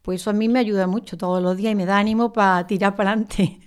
Pues 0.02 0.20
eso 0.20 0.30
a 0.30 0.32
mí 0.32 0.48
me 0.48 0.58
ayuda 0.58 0.88
mucho 0.88 1.16
todos 1.16 1.40
los 1.40 1.56
días 1.56 1.70
y 1.70 1.76
me 1.76 1.86
da 1.86 1.96
ánimo 1.96 2.32
para 2.32 2.66
tirar 2.66 2.96
para 2.96 3.12
adelante. 3.12 3.60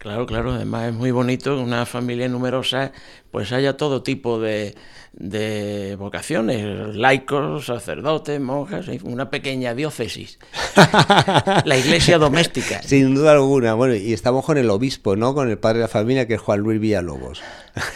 Claro, 0.00 0.24
claro, 0.24 0.52
además 0.52 0.88
es 0.88 0.94
muy 0.94 1.10
bonito 1.10 1.54
que 1.54 1.62
una 1.62 1.84
familia 1.84 2.26
numerosa 2.26 2.90
pues 3.30 3.52
haya 3.52 3.76
todo 3.76 4.02
tipo 4.02 4.40
de, 4.40 4.74
de 5.12 5.94
vocaciones, 5.96 6.96
laicos, 6.96 7.66
sacerdotes, 7.66 8.40
monjas, 8.40 8.86
una 9.02 9.28
pequeña 9.28 9.74
diócesis. 9.74 10.38
la 11.66 11.76
iglesia 11.76 12.16
doméstica. 12.16 12.82
Sin 12.82 13.14
duda 13.14 13.32
alguna. 13.32 13.74
Bueno, 13.74 13.94
y 13.94 14.14
estamos 14.14 14.42
con 14.46 14.56
el 14.56 14.70
obispo, 14.70 15.16
¿no? 15.16 15.34
Con 15.34 15.50
el 15.50 15.58
padre 15.58 15.80
de 15.80 15.84
la 15.84 15.88
familia, 15.88 16.26
que 16.26 16.34
es 16.34 16.40
Juan 16.40 16.60
Luis 16.60 16.80
Villalobos. 16.80 17.42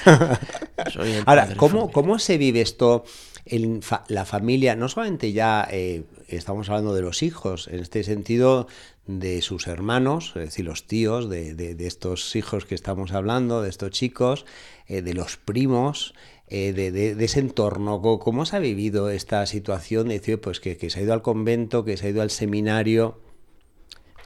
Ahora, 1.25 1.54
¿cómo, 1.56 1.90
¿cómo 1.90 2.18
se 2.18 2.37
vive 2.37 2.61
esto 2.61 3.04
en 3.46 3.80
la 4.08 4.26
familia? 4.26 4.76
No 4.76 4.90
solamente 4.90 5.32
ya 5.32 5.66
eh, 5.70 6.02
estamos 6.28 6.68
hablando 6.68 6.94
de 6.94 7.00
los 7.00 7.23
hijos, 7.23 7.66
en 7.68 7.80
este 7.80 8.04
sentido 8.04 8.66
de 9.06 9.42
sus 9.42 9.66
hermanos, 9.66 10.32
es 10.37 10.46
decir, 10.46 10.64
los 10.64 10.87
tíos 10.87 11.28
de, 11.28 11.54
de, 11.54 11.87
estos 11.87 12.34
hijos 12.37 12.64
que 12.64 12.75
estamos 12.75 13.12
hablando, 13.12 13.62
de 13.62 13.68
estos 13.68 13.90
chicos, 13.90 14.46
eh, 14.87 15.02
de 15.02 15.12
los 15.12 15.37
primos, 15.37 16.14
eh, 16.49 16.73
de, 16.73 16.90
de, 16.90 17.25
ese 17.25 17.40
entorno. 17.40 18.00
¿Cómo 18.00 18.46
se 18.46 18.56
ha 18.56 18.61
vivido 18.61 19.11
esta 19.11 19.44
situación? 19.46 20.08
De 20.08 20.18
decir, 20.18 20.40
pues 20.40 20.61
que, 20.61 20.76
que, 20.76 20.88
se 20.88 21.00
ha 21.00 21.02
ido 21.02 21.12
al 21.12 21.23
convento, 21.23 21.84
que 21.84 21.96
se 21.96 22.06
ha 22.06 22.11
ido 22.11 22.23
al 22.23 22.30
seminario. 22.30 23.20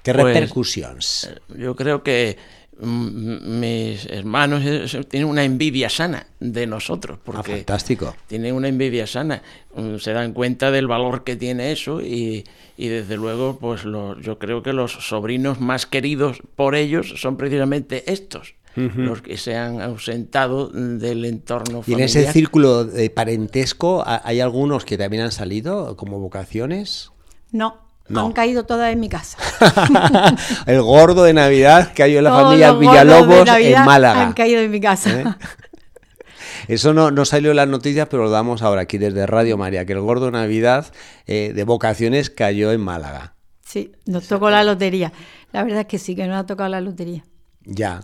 ¿Qué 0.02 0.14
pues, 0.14 0.26
repercusiones? 0.26 1.30
Yo 1.56 1.74
creo 1.74 2.04
que 2.04 2.38
mis 2.80 4.06
hermanos 4.06 4.62
tienen 5.08 5.28
una 5.28 5.44
envidia 5.44 5.90
sana 5.90 6.26
de 6.38 6.66
nosotros. 6.66 7.18
Porque 7.24 7.52
ah, 7.52 7.56
fantástico. 7.56 8.14
Tienen 8.26 8.54
una 8.54 8.68
envidia 8.68 9.06
sana. 9.06 9.42
Mm, 9.74 9.96
se 9.96 10.12
dan 10.12 10.32
cuenta 10.32 10.70
del 10.70 10.86
valor 10.86 11.24
que 11.24 11.36
tiene 11.36 11.72
eso 11.72 12.00
y, 12.00 12.44
y 12.76 12.88
desde 12.88 13.16
luego, 13.16 13.58
pues 13.58 13.82
yo 13.82 14.38
creo 14.38 14.62
que 14.62 14.72
los 14.72 14.92
sobrinos 14.92 15.60
más 15.60 15.86
queridos 15.86 16.40
por 16.54 16.74
ellos 16.74 17.14
son 17.16 17.36
precisamente 17.36 18.10
estos. 18.12 18.54
los 18.76 19.22
que 19.22 19.36
se 19.36 19.56
han 19.56 19.80
ausentado 19.80 20.68
del 20.68 21.24
entorno 21.24 21.82
familiar. 21.82 21.88
¿Y 21.88 21.92
en 21.94 22.00
ese 22.00 22.32
círculo 22.32 22.84
de 22.84 23.10
parentesco 23.10 24.04
hay 24.06 24.38
algunos 24.38 24.84
que 24.84 24.96
también 24.96 25.24
han 25.24 25.32
salido 25.32 25.96
como 25.96 26.20
vocaciones? 26.20 27.10
No, 27.50 27.87
han 28.14 28.32
caído 28.32 28.64
todas 28.64 28.92
en 28.92 29.00
mi 29.00 29.08
casa. 29.08 29.38
el 30.66 30.82
gordo 30.82 31.24
de 31.24 31.32
Navidad 31.34 31.92
hay 31.98 32.16
en 32.16 32.24
la 32.24 32.30
familia 32.32 32.72
Villalobos 32.72 33.48
en 33.48 33.84
Málaga. 33.84 34.22
Han 34.22 34.32
caído 34.32 34.60
en 34.60 34.70
mi 34.70 34.80
casa. 34.80 35.20
¿Eh? 35.20 35.24
Eso 36.68 36.92
no, 36.92 37.10
no, 37.10 37.24
salió 37.24 37.50
en 37.50 37.56
las 37.56 37.68
noticias, 37.68 38.08
pero 38.10 38.24
lo 38.24 38.30
damos 38.30 38.62
ahora 38.62 38.82
aquí 38.82 38.98
desde 38.98 39.26
Radio 39.26 39.56
María, 39.56 39.86
que 39.86 39.94
el 39.94 40.00
gordo 40.00 40.26
de 40.26 40.32
Navidad 40.32 40.92
eh, 41.26 41.52
de 41.54 41.64
vocaciones 41.64 42.30
cayó 42.30 42.72
en 42.72 42.80
Málaga. 42.80 43.34
Sí, 43.64 43.92
nos 44.06 44.28
tocó 44.28 44.50
la 44.50 44.64
lotería. 44.64 45.12
La 45.52 45.62
verdad 45.62 45.80
es 45.80 45.86
que 45.86 45.98
sí, 45.98 46.14
que 46.14 46.26
nos 46.26 46.36
ha 46.36 46.46
tocado 46.46 46.68
la 46.68 46.80
lotería. 46.80 47.24
Ya. 47.64 48.00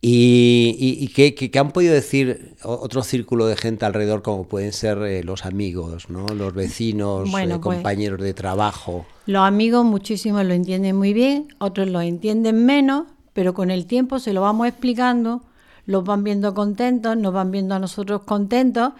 ¿Y, 0.00 0.76
y, 1.00 1.08
qué, 1.08 1.58
han 1.58 1.72
podido 1.72 1.92
decir 1.92 2.54
otro 2.62 3.02
círculo 3.02 3.46
de 3.46 3.56
gente 3.56 3.84
alrededor, 3.84 4.22
como 4.22 4.46
pueden 4.46 4.72
ser 4.72 4.98
eh, 4.98 5.24
los 5.24 5.44
amigos, 5.44 6.08
¿no? 6.08 6.26
los 6.28 6.54
vecinos, 6.54 7.28
pues 7.28 7.58
compañeros 7.58 8.20
de 8.20 8.32
trabajo? 8.32 9.06
Los 9.28 9.42
amigos 9.42 9.84
muchísimos 9.84 10.42
lo 10.46 10.54
entienden 10.54 10.96
muy 10.96 11.12
bien, 11.12 11.48
otros 11.58 11.86
lo 11.86 12.00
entienden 12.00 12.64
menos, 12.64 13.04
pero 13.34 13.52
con 13.52 13.70
el 13.70 13.84
tiempo 13.84 14.20
se 14.20 14.32
lo 14.32 14.40
vamos 14.40 14.66
explicando, 14.66 15.42
los 15.84 16.02
van 16.02 16.24
viendo 16.24 16.54
contentos, 16.54 17.14
nos 17.14 17.34
van 17.34 17.50
viendo 17.50 17.74
a 17.74 17.78
nosotros 17.78 18.22
contentos, 18.22 18.94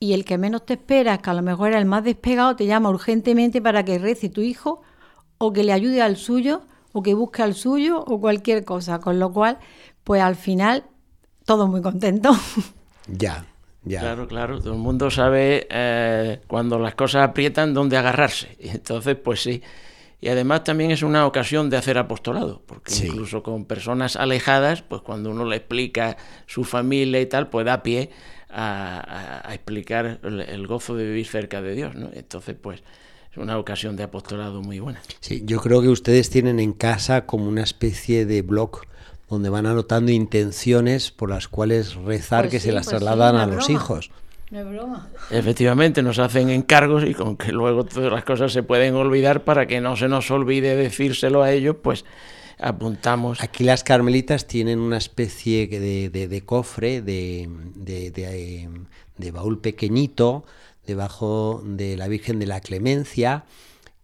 y 0.00 0.14
el 0.14 0.24
que 0.24 0.38
menos 0.38 0.64
te 0.64 0.72
esperas, 0.72 1.18
que 1.18 1.28
a 1.28 1.34
lo 1.34 1.42
mejor 1.42 1.68
era 1.68 1.78
el 1.78 1.84
más 1.84 2.02
despegado, 2.02 2.56
te 2.56 2.64
llama 2.64 2.88
urgentemente 2.88 3.60
para 3.60 3.84
que 3.84 3.98
rece 3.98 4.30
tu 4.30 4.40
hijo 4.40 4.80
o 5.36 5.52
que 5.52 5.62
le 5.64 5.74
ayude 5.74 6.00
al 6.00 6.16
suyo 6.16 6.62
o 6.94 7.02
que 7.02 7.12
busque 7.12 7.42
al 7.42 7.52
suyo 7.52 8.02
o 8.06 8.22
cualquier 8.22 8.64
cosa, 8.64 9.00
con 9.00 9.18
lo 9.18 9.34
cual 9.34 9.58
pues 10.02 10.22
al 10.22 10.36
final 10.36 10.84
todo 11.44 11.66
muy 11.66 11.82
contento. 11.82 12.30
Ya, 13.06 13.44
ya. 13.84 14.00
Claro, 14.00 14.28
claro, 14.28 14.60
todo 14.60 14.74
el 14.74 14.78
mundo 14.78 15.10
sabe 15.10 15.66
eh, 15.70 16.40
cuando 16.46 16.78
las 16.78 16.94
cosas 16.94 17.28
aprietan 17.28 17.74
dónde 17.74 17.96
agarrarse. 17.96 18.56
Y 18.60 18.68
entonces, 18.68 19.16
pues 19.16 19.42
sí. 19.42 19.62
Y 20.20 20.28
además 20.28 20.64
también 20.64 20.90
es 20.90 21.02
una 21.02 21.26
ocasión 21.26 21.70
de 21.70 21.76
hacer 21.76 21.96
apostolado, 21.96 22.60
porque 22.66 22.92
incluso 23.06 23.44
con 23.44 23.66
personas 23.66 24.16
alejadas, 24.16 24.82
pues 24.82 25.00
cuando 25.02 25.30
uno 25.30 25.44
le 25.44 25.56
explica 25.56 26.16
su 26.46 26.64
familia 26.64 27.20
y 27.20 27.26
tal, 27.26 27.48
pues 27.50 27.64
da 27.64 27.84
pie 27.84 28.10
a, 28.50 29.48
explicar 29.52 30.18
el, 30.24 30.66
gozo 30.66 30.96
de 30.96 31.04
vivir 31.04 31.26
cerca 31.26 31.62
de 31.62 31.74
Dios, 31.74 31.94
¿no? 31.94 32.10
Entonces, 32.12 32.56
pues 32.60 32.82
es 33.30 33.36
una 33.36 33.58
ocasión 33.58 33.94
de 33.94 34.02
apostolado 34.02 34.60
muy 34.60 34.80
buena. 34.80 35.00
Sí, 35.20 35.42
yo 35.44 35.60
creo 35.60 35.82
que 35.82 35.88
ustedes 35.88 36.30
tienen 36.30 36.58
en 36.58 36.72
casa 36.72 37.24
como 37.24 37.46
una 37.46 37.62
especie 37.62 38.26
de 38.26 38.42
blog 38.42 38.80
donde 39.28 39.50
van 39.50 39.66
anotando 39.66 40.10
intenciones 40.12 41.10
por 41.10 41.30
las 41.30 41.48
cuales 41.48 41.94
rezar 41.94 42.44
pues 42.44 42.52
que 42.52 42.60
se 42.60 42.72
las 42.72 42.86
pues 42.86 42.98
trasladan 42.98 43.36
a 43.36 43.46
los 43.46 43.68
hijos. 43.70 44.10
No 44.50 44.64
broma. 44.64 45.08
Efectivamente, 45.30 46.02
nos 46.02 46.18
hacen 46.18 46.48
encargos 46.48 47.04
y 47.04 47.12
con 47.12 47.36
que 47.36 47.52
luego 47.52 47.84
todas 47.84 48.10
las 48.10 48.24
cosas 48.24 48.52
se 48.52 48.62
pueden 48.62 48.94
olvidar 48.94 49.44
para 49.44 49.66
que 49.66 49.80
no 49.80 49.96
se 49.96 50.08
nos 50.08 50.30
olvide 50.30 50.74
decírselo 50.74 51.42
a 51.42 51.52
ellos, 51.52 51.76
pues 51.82 52.06
apuntamos. 52.58 53.42
Aquí 53.42 53.62
las 53.64 53.84
carmelitas 53.84 54.46
tienen 54.46 54.78
una 54.78 54.96
especie 54.96 55.66
de, 55.66 56.08
de, 56.08 56.40
cofre, 56.42 57.02
de, 57.02 57.48
de 57.76 59.30
baúl 59.30 59.60
pequeñito, 59.60 60.44
debajo 60.86 61.62
de 61.64 61.98
la 61.98 62.08
Virgen 62.08 62.38
de 62.38 62.46
la 62.46 62.60
Clemencia 62.60 63.44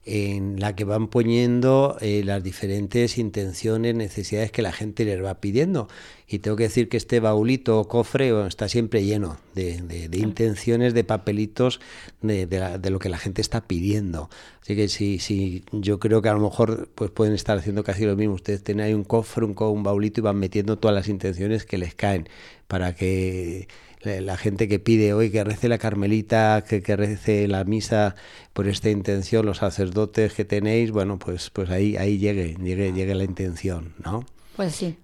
en 0.07 0.61
la 0.61 0.77
que 0.77 0.85
van 0.85 1.09
poniendo 1.09 1.97
eh, 2.01 2.23
las 2.25 2.43
diferentes 2.43 3.17
intenciones, 3.17 3.95
necesidades 3.95 4.53
que 4.53 4.61
la 4.61 4.73
gente 4.73 5.05
les 5.05 5.23
va 5.25 5.41
pidiendo. 5.41 5.89
Y 6.27 6.41
tengo 6.41 6.57
que 6.57 6.65
decir 6.65 6.89
que 6.89 6.97
este 6.97 7.21
baulito 7.21 7.79
o 7.81 7.89
cofre 7.89 8.47
está 8.47 8.69
siempre 8.69 9.05
lleno 9.05 9.39
de, 9.55 10.09
intenciones, 10.13 10.95
de 10.95 11.05
papelitos, 11.05 11.81
de, 12.23 12.91
lo 12.91 12.99
que 12.99 13.09
la 13.09 13.19
gente 13.19 13.41
está 13.41 13.63
pidiendo. 13.63 14.31
Así 14.63 14.75
que 14.75 14.89
sí, 14.89 15.19
sí, 15.19 15.65
yo 15.73 15.99
creo 15.99 16.23
que 16.23 16.29
a 16.29 16.35
lo 16.35 16.41
mejor 16.41 16.89
pues 16.95 17.11
pueden 17.11 17.35
estar 17.35 17.59
haciendo 17.59 17.85
casi 17.85 18.05
lo 18.05 18.17
mismo. 18.17 18.35
Ustedes 18.35 18.63
tienen 18.63 18.87
ahí 18.87 18.95
un 18.95 19.05
cofre, 19.05 19.45
un, 19.45 19.55
un 19.59 19.83
baulito 19.83 20.21
y 20.21 20.25
van 20.25 20.37
metiendo 20.37 20.79
todas 20.79 20.95
las 20.95 21.09
intenciones 21.09 21.65
que 21.65 21.79
les 21.79 21.95
caen 21.95 22.29
para 22.69 22.95
que 22.95 23.69
la 24.05 24.37
gente 24.37 24.69
que 24.69 24.79
pide 24.79 25.13
hoy 25.13 25.31
que 25.31 25.45
rece 25.45 25.69
la 25.69 25.79
Carmelita, 25.79 26.65
que, 26.69 26.83
que, 26.83 26.97
rece 26.97 27.49
la 27.49 27.65
misa 27.65 28.17
por 28.53 28.69
esta 28.69 28.91
intención, 28.91 29.47
los 29.47 29.59
sacerdotes 29.59 30.35
que 30.35 30.45
tenéis, 30.45 30.91
bueno, 30.91 31.19
pues, 31.19 31.51
pues 31.51 31.71
ahí, 31.71 31.97
ahí 31.97 32.19
llegue, 32.19 32.57
llegue, 32.63 32.93
llegue 32.93 33.15
la 33.15 33.25
intención, 33.25 33.95
¿no? 34.05 34.25
Pues 34.57 34.75
sí. 34.75 34.97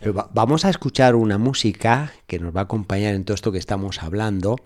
Eh, 0.00 0.12
vamos 0.32 0.64
a 0.64 0.70
escuchar 0.70 1.14
una 1.14 1.38
música 1.38 2.12
que 2.26 2.38
nos 2.38 2.54
va 2.54 2.60
a 2.60 2.64
acompañar 2.64 3.14
en 3.14 3.24
todo 3.24 3.34
esto 3.34 3.52
que 3.52 3.58
estamos 3.58 4.02
hablando 4.02 4.56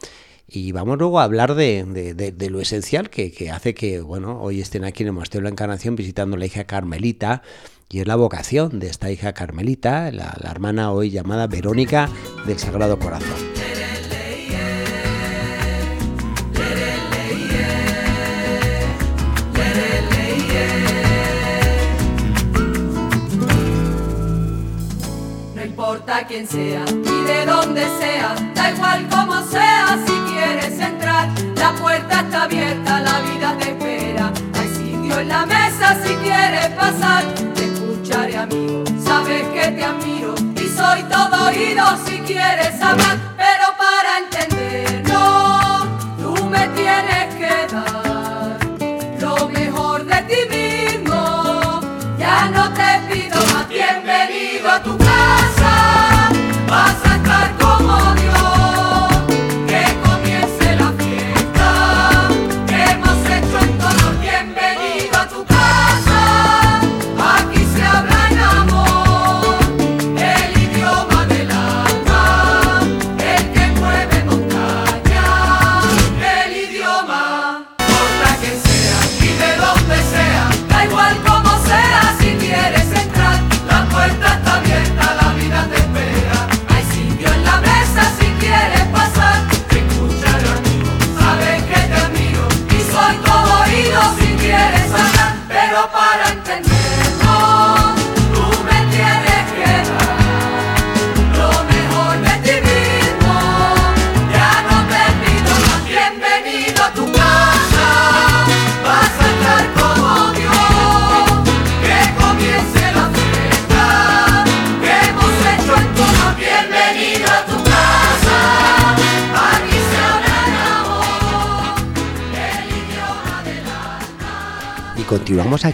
y 0.51 0.73
vamos 0.73 0.99
luego 0.99 1.21
a 1.21 1.25
hablar 1.25 1.55
de, 1.55 1.85
de, 2.15 2.51
lo 2.51 2.61
esencial 2.61 3.11
que, 3.11 3.31
que, 3.33 3.51
hace 3.51 3.75
que, 3.75 4.01
bueno, 4.01 4.41
hoy 4.41 4.63
estén 4.63 4.85
aquí 4.85 5.03
en 5.03 5.09
el 5.09 5.13
Monasterio 5.13 5.43
de 5.43 5.51
la 5.51 5.53
Encarnación 5.53 5.95
visitando 5.95 6.39
la 6.39 6.47
hija 6.47 6.65
Carmelita 6.65 7.43
y 7.91 8.01
es 8.01 8.07
la 8.07 8.17
vocación 8.17 8.79
de 8.81 8.89
esta 8.89 9.11
hija 9.11 9.35
Carmelita, 9.35 10.11
la, 10.11 10.37
la 10.41 10.51
hermana 10.51 10.93
hoy 10.93 11.11
llamada 11.11 11.47
Verónica 11.47 12.09
del 12.47 12.59
Sagrado 12.59 12.99
Corazón. 12.99 13.58
Quien 26.29 26.47
sea 26.47 26.85
y 26.87 27.25
de 27.25 27.47
donde 27.47 27.89
sea, 27.99 28.35
da 28.55 28.71
igual 28.71 29.09
como 29.09 29.41
sea, 29.47 29.99
si 30.07 30.13
quieres 30.31 30.79
entrar, 30.79 31.27
la 31.57 31.73
puerta 31.73 32.21
está 32.21 32.43
abierta, 32.43 33.01
la 33.01 33.21
vida 33.21 33.57
te 33.59 33.71
espera, 33.71 34.31
hay 34.55 34.69
sitio 34.69 35.21
en 35.21 35.29
la 35.29 35.47
mesa 35.47 35.97
si 36.05 36.15
quieres 36.17 36.69
pasar, 36.77 37.25
te 37.55 37.65
escucharé 37.65 38.37
amigo, 38.37 38.85
sabes 39.03 39.43
que 39.55 39.71
te 39.71 39.85
admiro 39.85 40.35
y 40.55 40.69
soy 40.69 41.03
todo 41.05 41.47
oído 41.47 41.85
si 42.07 42.19
quieres 42.19 42.79
hablar, 42.83 43.17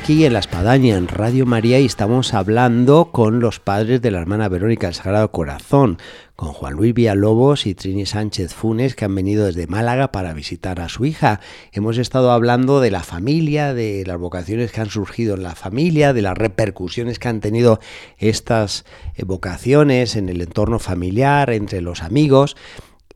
aquí 0.04 0.26
en 0.26 0.34
La 0.34 0.40
Espadaña, 0.40 0.98
en 0.98 1.08
Radio 1.08 1.46
María, 1.46 1.80
y 1.80 1.86
estamos 1.86 2.34
hablando 2.34 3.08
con 3.10 3.40
los 3.40 3.58
padres 3.58 4.02
de 4.02 4.10
la 4.10 4.20
hermana 4.20 4.50
Verónica 4.50 4.86
del 4.86 4.94
Sagrado 4.94 5.32
Corazón, 5.32 5.96
con 6.36 6.52
Juan 6.52 6.74
Luis 6.74 6.92
Villalobos 6.92 7.64
y 7.64 7.74
Trini 7.74 8.04
Sánchez 8.04 8.52
Funes, 8.52 8.96
que 8.96 9.06
han 9.06 9.14
venido 9.14 9.46
desde 9.46 9.66
Málaga 9.66 10.12
para 10.12 10.34
visitar 10.34 10.78
a 10.78 10.90
su 10.90 11.06
hija. 11.06 11.40
Hemos 11.72 11.96
estado 11.96 12.32
hablando 12.32 12.82
de 12.82 12.90
la 12.90 13.02
familia, 13.02 13.72
de 13.72 14.04
las 14.06 14.18
vocaciones 14.18 14.72
que 14.72 14.82
han 14.82 14.90
surgido 14.90 15.36
en 15.36 15.42
la 15.42 15.54
familia, 15.54 16.12
de 16.12 16.20
las 16.20 16.36
repercusiones 16.36 17.18
que 17.18 17.28
han 17.28 17.40
tenido 17.40 17.80
estas 18.18 18.84
eh, 19.14 19.24
vocaciones 19.24 20.16
en 20.16 20.28
el 20.28 20.42
entorno 20.42 20.78
familiar, 20.80 21.48
entre 21.48 21.80
los 21.80 22.02
amigos. 22.02 22.56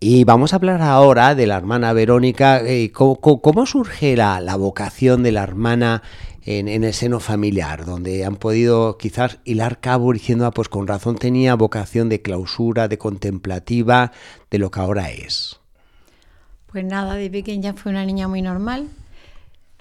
Y 0.00 0.23
vamos 0.23 0.52
a 0.52 0.57
hablar 0.57 0.80
ahora 0.80 1.35
de 1.35 1.49
la 1.49 1.57
hermana 1.57 1.92
Verónica. 1.92 2.61
Eh, 2.64 2.92
¿cómo, 2.92 3.66
surge 3.66 4.16
la, 4.16 4.54
vocación 4.54 5.25
de 5.25 5.33
la 5.33 5.42
hermana 5.42 6.02
en, 6.48 6.84
el 6.84 6.94
seno 6.94 7.20
familiar? 7.20 7.84
Donde 7.84 8.24
han 8.24 8.36
podido 8.36 8.96
quizás 8.96 9.38
hilar 9.44 9.80
cabo 9.80 10.12
diciendo, 10.12 10.46
ah, 10.46 10.50
pues 10.50 10.68
con 10.68 10.86
razón 10.86 11.16
tenía 11.16 11.54
vocación 11.54 12.08
de 12.08 12.22
clausura, 12.22 12.88
de 12.88 12.96
contemplativa, 12.96 14.12
de 14.50 14.58
lo 14.58 14.70
que 14.70 14.80
ahora 14.80 15.10
es. 15.10 15.60
Pues 16.72 16.84
nada, 16.84 17.14
de 17.14 17.30
pequeña 17.30 17.74
fue 17.74 17.92
una 17.92 18.04
niña 18.06 18.28
muy 18.28 18.40
normal. 18.40 18.88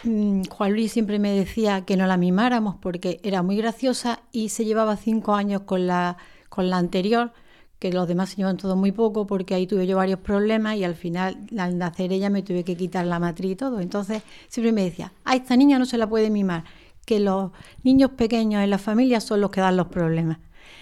Mm, 0.04 0.44
Juan 0.50 0.74
Luis 0.74 0.92
siempre 0.92 1.20
me 1.20 1.32
decía 1.32 1.86
que 1.86 1.96
no 1.96 2.06
la 2.06 2.18
mimáramos 2.18 2.76
porque 2.82 3.20
era 3.24 3.42
muy 3.44 3.58
graciosa 3.58 4.20
y 4.32 4.50
se 4.50 4.66
llevaba 4.66 4.98
cinco 4.98 5.36
años 5.36 5.62
con 5.62 5.88
la, 5.88 6.18
con 6.50 6.70
la 6.70 6.78
anterior 6.78 7.32
que 7.80 7.92
los 7.92 8.08
demás 8.08 8.30
se 8.30 8.38
llevan 8.38 8.58
todo 8.58 8.76
muy 8.76 8.92
poco 8.92 9.28
porque 9.28 9.54
ahí 9.54 9.68
tuve 9.68 9.86
yo 9.86 9.98
varios 9.98 10.20
problemas 10.20 10.78
y 10.78 10.84
al 10.84 10.96
final 10.96 11.38
al 11.58 11.78
nacer 11.78 12.12
ella 12.12 12.30
me 12.30 12.42
tuve 12.42 12.64
que 12.64 12.76
quitar 12.76 13.06
la 13.06 13.20
matriz 13.20 13.52
y 13.52 13.56
todo. 13.56 13.80
Entonces 13.80 14.24
siempre 14.48 14.72
me 14.72 14.84
decía, 14.84 15.12
a 15.26 15.36
esta 15.36 15.56
niña 15.56 15.78
no 15.80 15.86
se 15.86 15.98
la 15.98 16.08
puede 16.08 16.30
mimar, 16.30 16.64
que 17.06 17.20
los 17.20 17.52
niños 17.84 18.12
pequeños 18.12 18.64
en 18.64 18.70
la 18.70 18.78
familia 18.78 19.22
son 19.22 19.42
los 19.42 19.52
que 19.52 19.62
dan 19.62 19.78
los 19.78 19.88
problemas. 19.88 20.40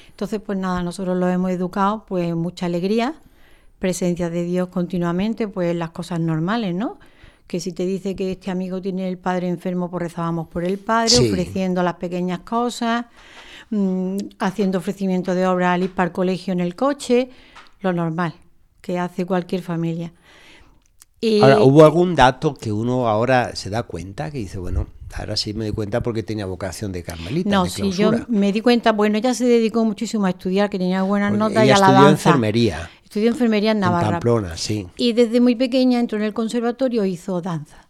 Entonces 0.10 0.40
pues 0.40 0.58
nada, 0.58 0.82
nosotros 0.84 1.18
los 1.18 1.30
hemos 1.30 1.52
educado 1.52 2.06
pues 2.08 2.34
mucha 2.36 2.68
alegría, 2.68 3.16
presencia 3.80 4.30
de 4.30 4.44
Dios 4.44 4.70
continuamente, 4.70 5.48
pues 5.48 5.76
las 5.76 5.90
cosas 5.90 6.20
normales, 6.22 6.74
¿no? 6.74 6.98
Que 7.48 7.60
si 7.60 7.72
te 7.72 7.86
dice 7.86 8.16
que 8.16 8.32
este 8.32 8.52
amigo 8.52 8.82
tiene 8.82 9.08
el 9.08 9.18
padre 9.18 9.48
enfermo, 9.48 9.90
pues 9.92 10.04
rezábamos 10.04 10.48
por 10.48 10.64
el 10.64 10.80
padre, 10.80 11.30
ofreciendo 11.30 11.84
las 11.84 11.96
pequeñas 11.96 12.40
cosas 12.40 13.06
Mm, 13.72 14.18
haciendo 14.38 14.78
ofrecimiento 14.78 15.34
de 15.34 15.48
obra 15.48 15.74
al 15.74 15.84
ir 15.84 15.92
para 15.92 16.08
el 16.08 16.12
colegio 16.14 16.54
en 16.54 16.60
el 16.60 16.76
coche, 16.76 17.30
lo 17.82 17.94
normal 17.94 18.36
que 18.82 19.00
hace 19.00 19.26
cualquier 19.26 19.64
familia. 19.64 20.14
Y... 21.20 21.42
Ahora, 21.42 21.62
¿hubo 21.62 21.84
algún 21.84 22.14
dato 22.14 22.54
que 22.54 22.72
uno 22.72 23.08
ahora 23.08 23.56
se 23.56 23.72
da 23.72 23.82
cuenta, 23.84 24.30
que 24.30 24.38
dice, 24.38 24.60
bueno, 24.60 24.88
ahora 25.16 25.36
sí 25.36 25.56
me 25.56 25.66
di 25.66 25.72
cuenta 25.72 26.04
porque 26.04 26.22
tenía 26.22 26.46
vocación 26.46 26.92
de 26.92 27.02
carmelita? 27.02 27.50
No, 27.50 27.66
sí, 27.66 27.92
yo 27.92 28.12
me 28.28 28.52
di 28.52 28.62
cuenta, 28.62 28.92
bueno, 28.92 29.18
ella 29.18 29.34
se 29.34 29.46
dedicó 29.46 29.84
muchísimo 29.84 30.28
a 30.28 30.30
estudiar, 30.30 30.70
que 30.70 30.78
tenía 30.78 31.02
buenas 31.02 31.34
notas 31.34 31.66
y 31.66 31.72
a 31.72 31.80
la 31.80 31.92
danza. 31.92 32.30
enfermería. 32.30 32.92
Estudió 33.16 33.32
enfermería 33.32 33.72
en 33.72 33.80
Navarra. 33.80 34.08
En 34.08 34.12
Pamplona, 34.16 34.58
sí. 34.58 34.88
Y 34.98 35.14
desde 35.14 35.40
muy 35.40 35.56
pequeña 35.56 36.02
entró 36.02 36.18
en 36.18 36.26
el 36.26 36.34
conservatorio 36.34 37.06
hizo 37.06 37.40
danza. 37.40 37.88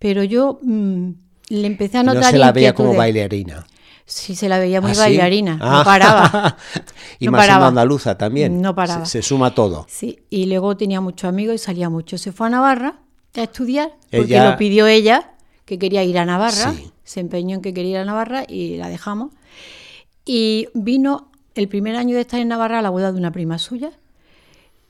Pero 0.00 0.24
yo 0.24 0.58
mm, 0.60 1.10
le 1.50 1.66
empecé 1.68 1.98
a 1.98 2.02
notar. 2.02 2.24
no 2.24 2.30
se 2.30 2.38
la 2.38 2.50
veía 2.50 2.74
como 2.74 2.92
bailarina. 2.92 3.64
Sí, 4.04 4.34
se 4.34 4.48
la 4.48 4.58
veía 4.58 4.80
muy 4.80 4.90
¿Ah, 4.90 4.98
bailarina, 4.98 5.58
no 5.58 5.78
ah. 5.78 5.84
paraba. 5.84 6.56
y 7.20 7.28
más 7.28 7.46
paraba. 7.46 7.68
andaluza 7.68 8.18
también. 8.18 8.60
No 8.60 8.74
paraba. 8.74 9.06
Se, 9.06 9.22
suma 9.22 9.54
todo. 9.54 9.86
Sí, 9.88 10.24
y 10.28 10.46
luego 10.46 10.76
tenía 10.76 11.00
muchos 11.00 11.28
amigos 11.28 11.54
y 11.54 11.58
salía 11.58 11.88
mucho. 11.88 12.18
Se 12.18 12.32
fue 12.32 12.48
a 12.48 12.50
Navarra 12.50 12.98
a 13.36 13.42
estudiar 13.44 13.92
porque 14.10 14.40
lo 14.40 14.56
pidió 14.56 14.88
ella, 14.88 15.34
que 15.66 15.78
quería 15.78 16.02
ir 16.02 16.18
a 16.18 16.24
Navarra. 16.24 16.74
Se 17.04 17.20
empeñó 17.20 17.54
en 17.54 17.62
que 17.62 17.72
quería 17.72 17.92
ir 17.92 17.98
a 17.98 18.04
Navarra 18.04 18.42
y 18.48 18.76
la 18.76 18.88
dejamos. 18.88 19.30
Y 20.24 20.66
vino 20.74 21.30
el 21.54 21.68
primer 21.68 21.94
año 21.94 22.16
de 22.16 22.22
estar 22.22 22.40
en 22.40 22.48
Navarra 22.48 22.80
a 22.80 22.82
la 22.82 22.90
boda 22.90 23.12
de 23.12 23.18
una 23.18 23.30
prima 23.30 23.58
suya. 23.58 23.92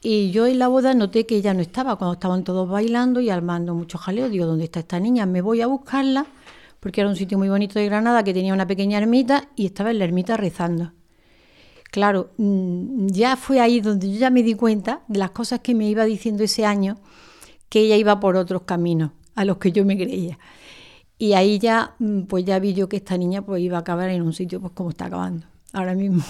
Y 0.00 0.30
yo 0.30 0.46
en 0.46 0.58
la 0.58 0.68
boda 0.68 0.94
noté 0.94 1.26
que 1.26 1.36
ella 1.36 1.54
no 1.54 1.60
estaba, 1.60 1.96
cuando 1.96 2.14
estaban 2.14 2.44
todos 2.44 2.68
bailando 2.68 3.20
y 3.20 3.30
armando 3.30 3.74
mucho 3.74 3.98
jaleo. 3.98 4.28
Digo, 4.28 4.46
¿dónde 4.46 4.64
está 4.64 4.80
esta 4.80 5.00
niña? 5.00 5.26
Me 5.26 5.40
voy 5.40 5.60
a 5.60 5.66
buscarla 5.66 6.26
porque 6.80 7.00
era 7.00 7.10
un 7.10 7.16
sitio 7.16 7.38
muy 7.38 7.48
bonito 7.48 7.78
de 7.78 7.86
Granada 7.86 8.22
que 8.22 8.32
tenía 8.32 8.54
una 8.54 8.66
pequeña 8.66 8.98
ermita 8.98 9.48
y 9.56 9.66
estaba 9.66 9.90
en 9.90 9.98
la 9.98 10.04
ermita 10.04 10.36
rezando. 10.36 10.92
Claro, 11.90 12.30
mm, 12.36 13.08
ya 13.08 13.36
fue 13.36 13.60
ahí 13.60 13.80
donde 13.80 14.12
yo 14.12 14.18
ya 14.18 14.30
me 14.30 14.42
di 14.42 14.54
cuenta 14.54 15.00
de 15.08 15.18
las 15.18 15.30
cosas 15.30 15.60
que 15.60 15.74
me 15.74 15.88
iba 15.88 16.04
diciendo 16.04 16.44
ese 16.44 16.64
año, 16.64 16.98
que 17.68 17.80
ella 17.80 17.96
iba 17.96 18.20
por 18.20 18.36
otros 18.36 18.62
caminos 18.62 19.10
a 19.34 19.44
los 19.44 19.58
que 19.58 19.72
yo 19.72 19.84
me 19.84 19.96
creía. 19.96 20.38
Y 21.18 21.32
ahí 21.32 21.58
ya, 21.58 21.94
mm, 21.98 22.22
pues 22.22 22.44
ya 22.44 22.58
vi 22.60 22.74
yo 22.74 22.88
que 22.88 22.98
esta 22.98 23.16
niña 23.16 23.42
pues 23.42 23.62
iba 23.62 23.78
a 23.78 23.80
acabar 23.80 24.10
en 24.10 24.22
un 24.22 24.32
sitio 24.32 24.60
pues 24.60 24.72
como 24.74 24.90
está 24.90 25.06
acabando 25.06 25.46
ahora 25.72 25.94
mismo. 25.94 26.22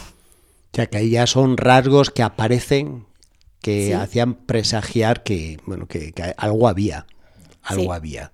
Ya 0.73 0.87
que 0.87 0.99
ahí 0.99 1.11
ya 1.11 1.27
son 1.27 1.57
rasgos 1.57 2.11
que 2.11 2.23
aparecen 2.23 3.08
que 3.61 3.95
hacían 3.95 4.35
presagiar 4.35 5.23
que, 5.23 5.59
bueno, 5.67 5.87
que, 5.87 6.15
algo 6.37 6.69
había, 6.69 7.07
algo 7.63 7.93
había 7.93 8.33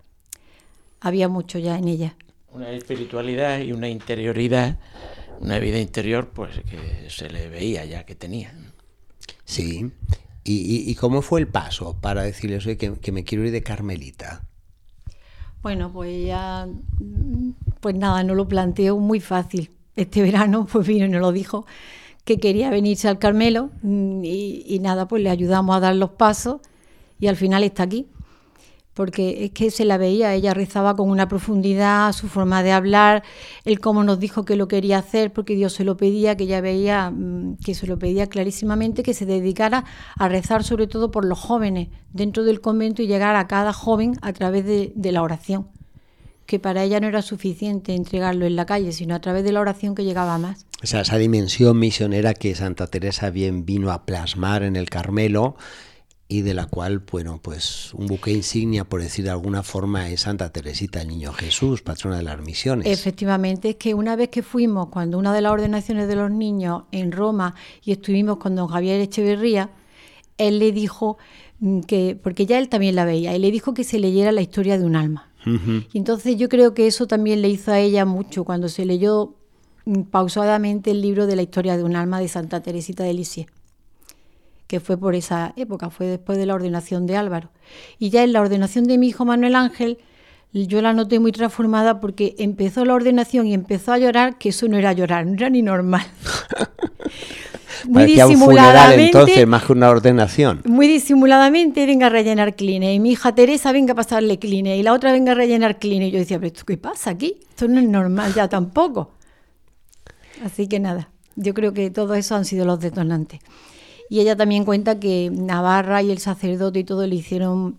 había 1.05 1.29
mucho 1.29 1.59
ya 1.59 1.77
en 1.77 1.87
ella. 1.89 2.17
Una 2.51 2.71
espiritualidad 2.71 3.59
y 3.59 3.73
una 3.73 3.89
interioridad, 3.89 4.79
una 5.39 5.59
vida 5.59 5.79
interior, 5.79 6.31
pues 6.31 6.61
que 6.61 7.11
se 7.11 7.29
le 7.29 7.49
veía 7.49 7.85
ya 7.85 8.05
que 8.05 8.15
tenía. 8.15 8.55
Sí. 9.45 9.93
¿Y, 10.45 10.95
cómo 10.97 11.23
fue 11.23 11.41
el 11.41 11.47
paso 11.47 11.99
para 12.01 12.23
decirles 12.23 12.65
que, 12.65 12.77
que 12.77 13.13
me 13.13 13.25
quiero 13.25 13.45
ir 13.45 13.51
de 13.51 13.63
Carmelita? 13.63 14.47
Bueno, 15.63 15.93
pues 15.93 16.27
ya, 16.27 16.69
pues 17.81 17.95
nada, 17.95 18.23
no 18.23 18.35
lo 18.35 18.49
planteó 18.49 18.97
muy 18.97 19.21
fácil. 19.21 19.71
Este 19.97 20.23
verano, 20.23 20.67
pues 20.73 20.87
vino 20.87 21.05
y 21.05 21.09
nos 21.09 21.21
lo 21.21 21.33
dijo 21.33 21.67
que 22.25 22.39
quería 22.39 22.71
venirse 22.71 23.09
al 23.09 23.19
Carmelo 23.19 23.71
y, 23.83 24.65
y 24.67 24.79
nada, 24.79 25.07
pues 25.09 25.23
le 25.23 25.31
ayudamos 25.31 25.77
a 25.77 25.81
dar 25.81 25.97
los 25.97 26.11
pasos 26.11 26.61
y 27.21 27.27
al 27.27 27.37
final 27.37 27.65
está 27.65 27.83
aquí 27.83 28.07
porque 28.95 29.45
es 29.45 29.51
que 29.51 29.71
se 29.71 29.85
la 29.85 29.99
veía, 29.99 30.33
ella 30.35 30.55
rezaba 30.55 30.95
con 30.95 31.11
una 31.11 31.29
profundidad, 31.29 32.13
su 32.13 32.29
forma 32.29 32.63
de 32.63 32.73
hablar, 32.73 33.25
el 33.65 33.81
cómo 33.81 34.05
nos 34.05 34.21
dijo 34.21 34.45
que 34.45 34.57
lo 34.57 34.69
quería 34.69 34.99
hacer, 34.99 35.33
porque 35.33 35.57
Dios 35.57 35.73
se 35.73 35.85
lo 35.85 35.97
pedía, 35.97 36.37
que 36.37 36.45
ella 36.45 36.61
veía 36.61 37.11
mm, 37.11 37.57
que 37.57 37.75
se 37.75 37.87
lo 37.87 37.99
pedía 37.99 38.29
clarísimamente, 38.29 39.03
que 39.03 39.13
se 39.13 39.27
dedicara 39.27 39.85
a 40.17 40.29
rezar 40.29 40.63
sobre 40.63 40.87
todo 40.87 41.11
por 41.11 41.25
los 41.25 41.39
jóvenes 41.39 41.89
dentro 42.13 42.45
del 42.45 42.61
convento 42.61 43.03
y 43.03 43.09
llegar 43.09 43.35
a 43.37 43.49
cada 43.49 43.73
joven 43.73 44.17
a 44.23 44.33
través 44.33 44.65
de, 44.65 44.93
de 44.95 45.13
la 45.13 45.23
oración, 45.23 45.67
que 46.47 46.61
para 46.61 46.85
ella 46.85 47.01
no 47.01 47.09
era 47.09 47.23
suficiente 47.23 47.95
entregarlo 47.95 48.47
en 48.47 48.55
la 48.55 48.65
calle, 48.65 48.93
sino 48.93 49.17
a 49.17 49.21
través 49.21 49.43
de 49.43 49.53
la 49.53 49.61
oración 49.61 49.97
que 49.97 50.05
llegaba 50.05 50.39
más. 50.39 50.67
O 50.85 50.87
sea, 50.87 51.01
esa 51.01 51.17
dimensión 51.17 51.79
misionera 51.79 52.35
que 52.35 52.55
Santa 52.55 52.87
Teresa 52.89 53.31
bien 53.31 53.65
vino 53.65 53.91
a 53.91 54.05
plasmar 54.05 54.63
en 54.63 54.77
el 54.77 54.91
Carmelo, 54.91 55.57
y 56.29 56.43
de 56.43 56.53
la 56.53 56.67
cual, 56.67 57.03
bueno, 57.11 57.41
pues 57.43 57.95
un 57.95 58.07
buque 58.07 58.33
insignia, 58.33 58.85
por 58.85 59.01
decir 59.01 59.25
de 59.25 59.31
alguna 59.31 59.63
forma, 59.63 60.11
es 60.11 60.21
Santa 60.21 60.53
Teresita, 60.53 61.01
el 61.01 61.09
Niño 61.09 61.33
Jesús, 61.33 61.81
patrona 61.81 62.19
de 62.19 62.25
las 62.25 62.39
misiones. 62.43 62.87
Efectivamente, 62.87 63.71
es 63.71 63.77
que 63.77 63.95
una 63.95 64.15
vez 64.15 64.29
que 64.29 64.43
fuimos, 64.43 64.89
cuando 64.91 65.17
una 65.17 65.33
de 65.33 65.41
las 65.41 65.53
ordenaciones 65.53 66.07
de 66.07 66.17
los 66.17 66.31
niños 66.31 66.83
en 66.93 67.13
Roma 67.13 67.55
y 67.83 67.93
estuvimos 67.93 68.37
con 68.37 68.55
don 68.55 68.69
Javier 68.69 69.01
Echeverría, 69.01 69.71
él 70.37 70.59
le 70.59 70.71
dijo 70.71 71.17
mm, 71.61 71.81
que, 71.81 72.21
porque 72.23 72.45
ya 72.45 72.59
él 72.59 72.69
también 72.69 72.95
la 72.95 73.07
veía, 73.07 73.35
él 73.35 73.41
le 73.41 73.51
dijo 73.51 73.73
que 73.73 73.85
se 73.85 73.99
leyera 73.99 74.33
la 74.33 74.43
historia 74.43 74.77
de 74.77 74.85
un 74.85 74.97
alma. 74.97 75.31
Y 75.47 75.99
entonces 75.99 76.37
yo 76.37 76.51
creo 76.51 76.75
que 76.75 76.87
eso 76.87 77.07
también 77.07 77.41
le 77.41 77.49
hizo 77.49 77.71
a 77.71 77.79
ella 77.79 78.05
mucho 78.05 78.45
cuando 78.45 78.69
se 78.69 78.85
leyó 78.85 79.35
pausadamente 80.11 80.91
el 80.91 81.01
libro 81.01 81.27
de 81.27 81.37
la 81.37 81.43
historia 81.43 81.77
de 81.77 81.85
un 81.85 81.97
alma 81.97 82.21
de 82.21 82.29
Santa 82.29 82.63
Teresita 82.63 83.05
de 83.05 83.15
Lisieux 83.15 83.51
que 84.67 84.81
fue 84.81 84.97
por 84.97 85.15
esa 85.15 85.53
época, 85.57 85.91
fue 85.91 86.07
después 86.07 86.39
de 86.39 86.47
la 86.47 86.55
ordenación 86.55 87.07
de 87.07 87.17
Álvaro. 87.17 87.51
Y 87.99 88.11
ya 88.11 88.25
en 88.25 88.33
la 88.33 88.41
ordenación 88.41 88.85
de 88.85 88.99
mi 88.99 89.09
hijo 89.09 89.25
Manuel 89.25 89.55
Ángel, 89.55 89.99
yo 90.53 90.81
la 90.83 90.93
noté 90.93 91.19
muy 91.19 91.33
transformada 91.33 92.01
porque 92.01 92.35
empezó 92.39 92.85
la 92.85 92.95
ordenación 92.95 93.47
y 93.47 93.55
empezó 93.55 93.93
a 93.93 93.99
llorar, 93.99 94.39
que 94.39 94.51
eso 94.51 94.69
no 94.69 94.77
era 94.77 94.93
llorar, 94.93 95.27
no 95.27 95.35
era 95.35 95.51
ni 95.51 95.63
normal. 95.63 96.07
muy 97.89 98.05
disimuladamente. 98.07 99.07
entonces, 99.07 99.47
más 99.47 99.65
que 99.65 99.73
una 99.73 99.91
ordenación. 99.91 100.63
Muy 100.65 100.89
disimuladamente, 100.89 101.87
venga 101.87 102.07
a 102.07 102.11
rellenar 102.11 102.55
cline. 102.55 102.95
Y 102.95 103.01
mi 103.01 103.13
hija 103.13 103.35
Teresa 103.35 103.73
venga 103.73 103.93
a 103.93 103.97
pasarle 103.97 104.39
cline. 104.39 104.77
Y 104.77 104.83
la 104.83 104.93
otra 104.93 105.13
venga 105.13 105.33
a 105.33 105.35
rellenar 105.35 105.79
cline. 105.79 106.07
Y 106.07 106.11
yo 106.11 106.19
decía, 106.19 106.39
pero 106.39 106.53
qué 106.67 106.77
pasa 106.77 107.11
aquí? 107.11 107.37
Esto 107.51 107.69
no 107.69 107.81
es 107.81 107.89
normal 107.89 108.33
ya 108.33 108.49
tampoco. 108.49 109.14
Así 110.45 110.69
que 110.69 110.79
nada, 110.79 111.09
yo 111.37 111.55
creo 111.55 111.73
que 111.73 111.91
todo 111.91 112.15
eso 112.15 112.35
han 112.35 112.45
sido 112.45 112.67
los 112.67 112.79
detonantes. 112.79 113.41
Y 114.11 114.21
ella 114.21 114.37
también 114.37 114.67
cuenta 114.67 115.01
que 115.01 115.31
Navarra 115.33 116.03
y 116.03 116.11
el 116.11 116.19
sacerdote 116.19 116.81
y 116.81 116.85
todo 116.85 117.07
le 117.07 117.15
hicieron 117.15 117.79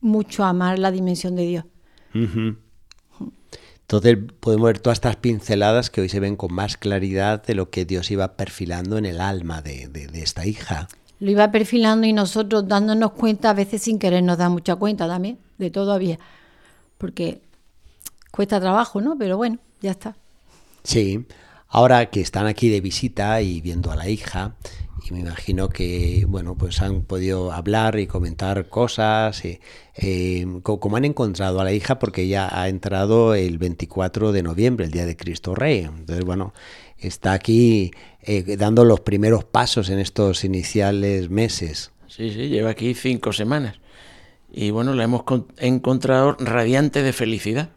mucho 0.00 0.44
amar 0.44 0.78
la 0.78 0.92
dimensión 0.92 1.34
de 1.34 1.42
Dios. 1.42 1.64
Entonces 2.14 4.18
podemos 4.38 4.66
ver 4.66 4.78
todas 4.78 4.98
estas 4.98 5.16
pinceladas 5.16 5.90
que 5.90 6.02
hoy 6.02 6.08
se 6.08 6.20
ven 6.20 6.36
con 6.36 6.54
más 6.54 6.76
claridad 6.76 7.42
de 7.42 7.56
lo 7.56 7.70
que 7.70 7.84
Dios 7.84 8.08
iba 8.12 8.36
perfilando 8.36 8.96
en 8.96 9.06
el 9.06 9.20
alma 9.20 9.60
de, 9.60 9.90
esta 10.14 10.46
hija. 10.46 10.86
Lo 11.18 11.32
iba 11.32 11.50
perfilando 11.50 12.06
y 12.06 12.12
nosotros 12.12 12.68
dándonos 12.68 13.10
cuenta, 13.10 13.50
a 13.50 13.54
veces 13.54 13.82
sin 13.82 13.98
querer 13.98 14.22
nos 14.22 14.38
da 14.38 14.48
mucha 14.48 14.76
cuenta 14.76 15.08
también, 15.08 15.40
de 15.58 15.70
todavía. 15.70 16.20
Porque 16.96 17.42
cuesta 18.30 18.60
trabajo, 18.60 19.00
¿no? 19.00 19.18
Pero 19.18 19.36
bueno, 19.36 19.58
ya 19.80 19.90
está. 19.90 20.16
Sí, 20.84 21.26
ahora 21.74 22.06
que 22.08 22.20
están 22.20 22.46
aquí 22.46 22.68
de 22.68 22.80
visita 22.80 23.42
y 23.42 23.60
viendo 23.60 23.90
a 23.90 23.96
la 23.96 24.08
hija, 24.08 24.54
y 25.04 25.12
me 25.12 25.20
imagino 25.20 25.68
que, 25.68 26.24
bueno, 26.28 26.56
pues 26.56 26.80
han 26.80 27.02
podido 27.02 27.50
hablar 27.50 27.98
y 27.98 28.06
comentar 28.06 28.68
cosas, 28.68 29.44
eh, 29.44 29.60
eh, 29.96 30.46
como 30.62 30.96
han 30.96 31.04
encontrado 31.04 31.60
a 31.60 31.64
la 31.64 31.72
hija, 31.72 31.98
porque 31.98 32.22
ella 32.22 32.48
ha 32.48 32.68
entrado 32.68 33.34
el 33.34 33.58
24 33.58 34.30
de 34.30 34.44
noviembre, 34.44 34.86
el 34.86 34.92
Día 34.92 35.04
de 35.04 35.16
Cristo 35.16 35.56
Rey. 35.56 35.80
Entonces, 35.80 36.24
bueno, 36.24 36.54
está 36.96 37.32
aquí 37.32 37.90
eh, 38.22 38.56
dando 38.56 38.84
los 38.84 39.00
primeros 39.00 39.42
pasos 39.44 39.90
en 39.90 39.98
estos 39.98 40.44
iniciales 40.44 41.28
meses. 41.28 41.90
Sí, 42.06 42.30
sí, 42.30 42.50
lleva 42.50 42.70
aquí 42.70 42.94
cinco 42.94 43.32
semanas. 43.32 43.80
Y 44.52 44.70
bueno, 44.70 44.94
la 44.94 45.02
hemos 45.02 45.24
encontrado 45.58 46.36
radiante 46.38 47.02
de 47.02 47.12
felicidad. 47.12 47.70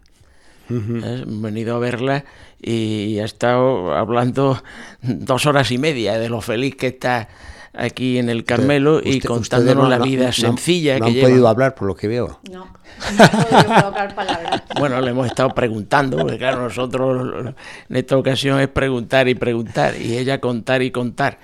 Hemos 0.69 1.41
venido 1.41 1.75
a 1.75 1.79
verla 1.79 2.25
y 2.62 3.20
ha 3.20 3.26
estado 3.26 3.93
hablando 3.93 4.62
dos 5.02 5.46
horas 5.46 5.72
y 5.72 5.78
media 5.78 6.17
de 6.17 6.30
lo 6.30 6.41
feliz 6.41 6.76
que 6.76 6.88
está 6.88 7.30
aquí 7.78 8.17
en 8.17 8.30
el 8.30 8.43
Carmelo 8.43 9.00
y 9.04 9.20
contándonos 9.20 9.88
la 9.89 10.00
vida 10.00 10.32
sencilla 10.32 10.98
no, 10.98 11.06
que 11.06 11.12
han 11.12 11.30
podido 11.30 11.48
hablar 11.48 11.76
por 11.76 11.88
lo 11.88 11.96
que 11.96 12.08
veo. 12.08 12.39
No, 12.52 12.65
no 13.17 13.24
he 13.24 13.28
podido 13.30 13.82
colocar 13.82 14.15
palabras. 14.15 14.63
Bueno, 14.80 15.02
le 15.02 15.12
hemos 15.12 15.28
estado 15.28 15.50
preguntando, 15.50 16.17
porque 16.17 16.38
claro, 16.38 16.63
nosotros 16.63 17.54
en 17.89 17.96
esta 17.96 18.17
ocasión 18.17 18.60
es 18.60 18.67
preguntar 18.67 19.28
y 19.28 19.36
preguntar, 19.36 20.00
y 20.00 20.17
ella 20.17 20.39
contar 20.39 20.82
y 20.82 20.91
contar. 20.91 21.39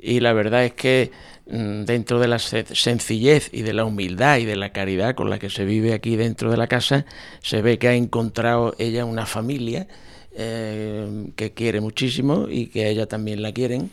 Y 0.00 0.20
la 0.20 0.32
verdad 0.32 0.64
es 0.64 0.72
que 0.72 1.10
mm, 1.46 1.84
dentro 1.84 2.18
de 2.18 2.28
la 2.28 2.38
sencillez 2.38 3.50
y 3.52 3.62
de 3.62 3.72
la 3.72 3.84
humildad 3.84 4.38
y 4.38 4.44
de 4.44 4.56
la 4.56 4.70
caridad 4.70 5.14
con 5.14 5.28
la 5.28 5.38
que 5.38 5.50
se 5.50 5.64
vive 5.64 5.92
aquí 5.92 6.16
dentro 6.16 6.50
de 6.50 6.56
la 6.56 6.66
casa, 6.66 7.04
se 7.42 7.60
ve 7.60 7.78
que 7.78 7.88
ha 7.88 7.94
encontrado 7.94 8.74
ella 8.78 9.04
una 9.04 9.26
familia 9.26 9.86
eh, 10.40 11.32
que 11.34 11.52
quiere 11.52 11.80
muchísimo 11.80 12.46
y 12.48 12.68
que 12.68 12.84
a 12.84 12.88
ella 12.88 13.06
también 13.06 13.42
la 13.42 13.52
quieren 13.52 13.90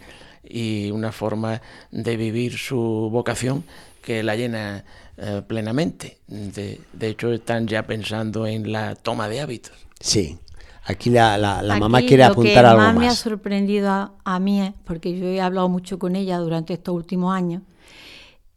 y 0.48 0.92
una 0.92 1.12
forma 1.12 1.60
de 1.90 2.18
vivir 2.18 2.56
su 2.58 3.10
vocación 3.12 3.64
que 4.04 4.22
la 4.22 4.36
llena 4.36 4.86
eh, 5.18 5.42
plenamente. 5.48 6.20
De, 6.28 6.80
de, 6.94 7.08
hecho, 7.08 7.34
están 7.34 7.68
ya 7.68 7.88
pensando 7.88 8.46
en 8.46 8.72
la 8.72 8.94
toma 8.94 9.28
de 9.28 9.42
hábitos. 9.42 9.74
Sí. 10.00 10.38
Aquí 10.84 11.10
la, 11.10 11.36
la, 11.40 11.64
la 11.64 11.80
mamá 11.80 12.02
quiere 12.02 12.24
apuntar 12.24 12.64
algo 12.64 12.78
más. 12.78 12.86
Lo 12.86 12.92
que 12.92 12.96
más 13.00 13.06
me 13.06 13.08
ha 13.08 13.16
sorprendido 13.16 13.90
a, 13.90 14.14
a 14.24 14.40
mí, 14.40 14.72
porque 14.84 15.18
yo 15.18 15.26
he 15.26 15.42
hablado 15.42 15.68
mucho 15.68 15.98
con 15.98 16.16
ella 16.16 16.38
durante 16.38 16.74
estos 16.74 16.94
últimos 16.94 17.34
años, 17.34 17.64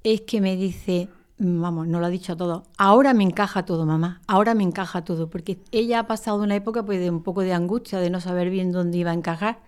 es 0.04 0.20
que 0.20 0.42
me 0.42 0.56
dice, 0.56 1.08
vamos, 1.38 1.86
no 1.86 2.00
lo 2.00 2.06
ha 2.06 2.10
dicho 2.10 2.36
todo, 2.36 2.64
ahora 2.76 3.14
me 3.14 3.24
encaja 3.24 3.64
todo, 3.64 3.86
mamá, 3.86 4.20
ahora 4.26 4.54
me 4.54 4.64
encaja 4.64 5.04
todo, 5.04 5.30
porque 5.30 5.60
ella 5.70 6.00
ha 6.00 6.06
pasado 6.06 6.42
una 6.42 6.56
época 6.56 6.84
pues 6.84 7.00
de 7.00 7.10
un 7.10 7.22
poco 7.22 7.42
de 7.42 7.52
angustia, 7.52 8.00
de 8.00 8.10
no 8.10 8.20
saber 8.20 8.50
bien 8.50 8.72
dónde 8.72 8.98
iba 8.98 9.12
a 9.12 9.14
encajar, 9.14 9.60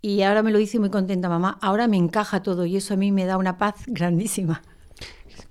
y 0.00 0.22
ahora 0.22 0.42
me 0.42 0.50
lo 0.50 0.58
dice 0.58 0.78
muy 0.78 0.90
contenta, 0.90 1.28
mamá, 1.28 1.58
ahora 1.60 1.88
me 1.88 1.96
encaja 1.96 2.42
todo, 2.42 2.66
y 2.66 2.76
eso 2.76 2.94
a 2.94 2.96
mí 2.96 3.12
me 3.12 3.24
da 3.24 3.36
una 3.36 3.58
paz 3.58 3.76
grandísima. 3.86 4.62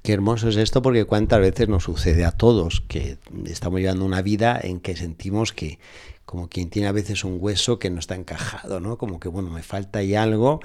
Qué 0.03 0.13
hermoso 0.13 0.49
es 0.49 0.57
esto 0.57 0.81
porque 0.81 1.05
cuántas 1.05 1.39
veces 1.39 1.67
nos 1.67 1.83
sucede 1.83 2.25
a 2.25 2.31
todos 2.31 2.81
que 2.87 3.17
estamos 3.45 3.79
llevando 3.79 4.05
una 4.05 4.21
vida 4.21 4.59
en 4.61 4.79
que 4.79 4.95
sentimos 4.95 5.53
que 5.53 5.79
como 6.25 6.47
quien 6.47 6.69
tiene 6.69 6.87
a 6.87 6.91
veces 6.91 7.23
un 7.23 7.37
hueso 7.39 7.77
que 7.77 7.89
no 7.89 7.99
está 7.99 8.15
encajado, 8.15 8.79
¿no? 8.79 8.97
Como 8.97 9.19
que 9.19 9.27
bueno, 9.27 9.49
me 9.49 9.63
falta 9.63 9.99
ahí 9.99 10.15
algo 10.15 10.61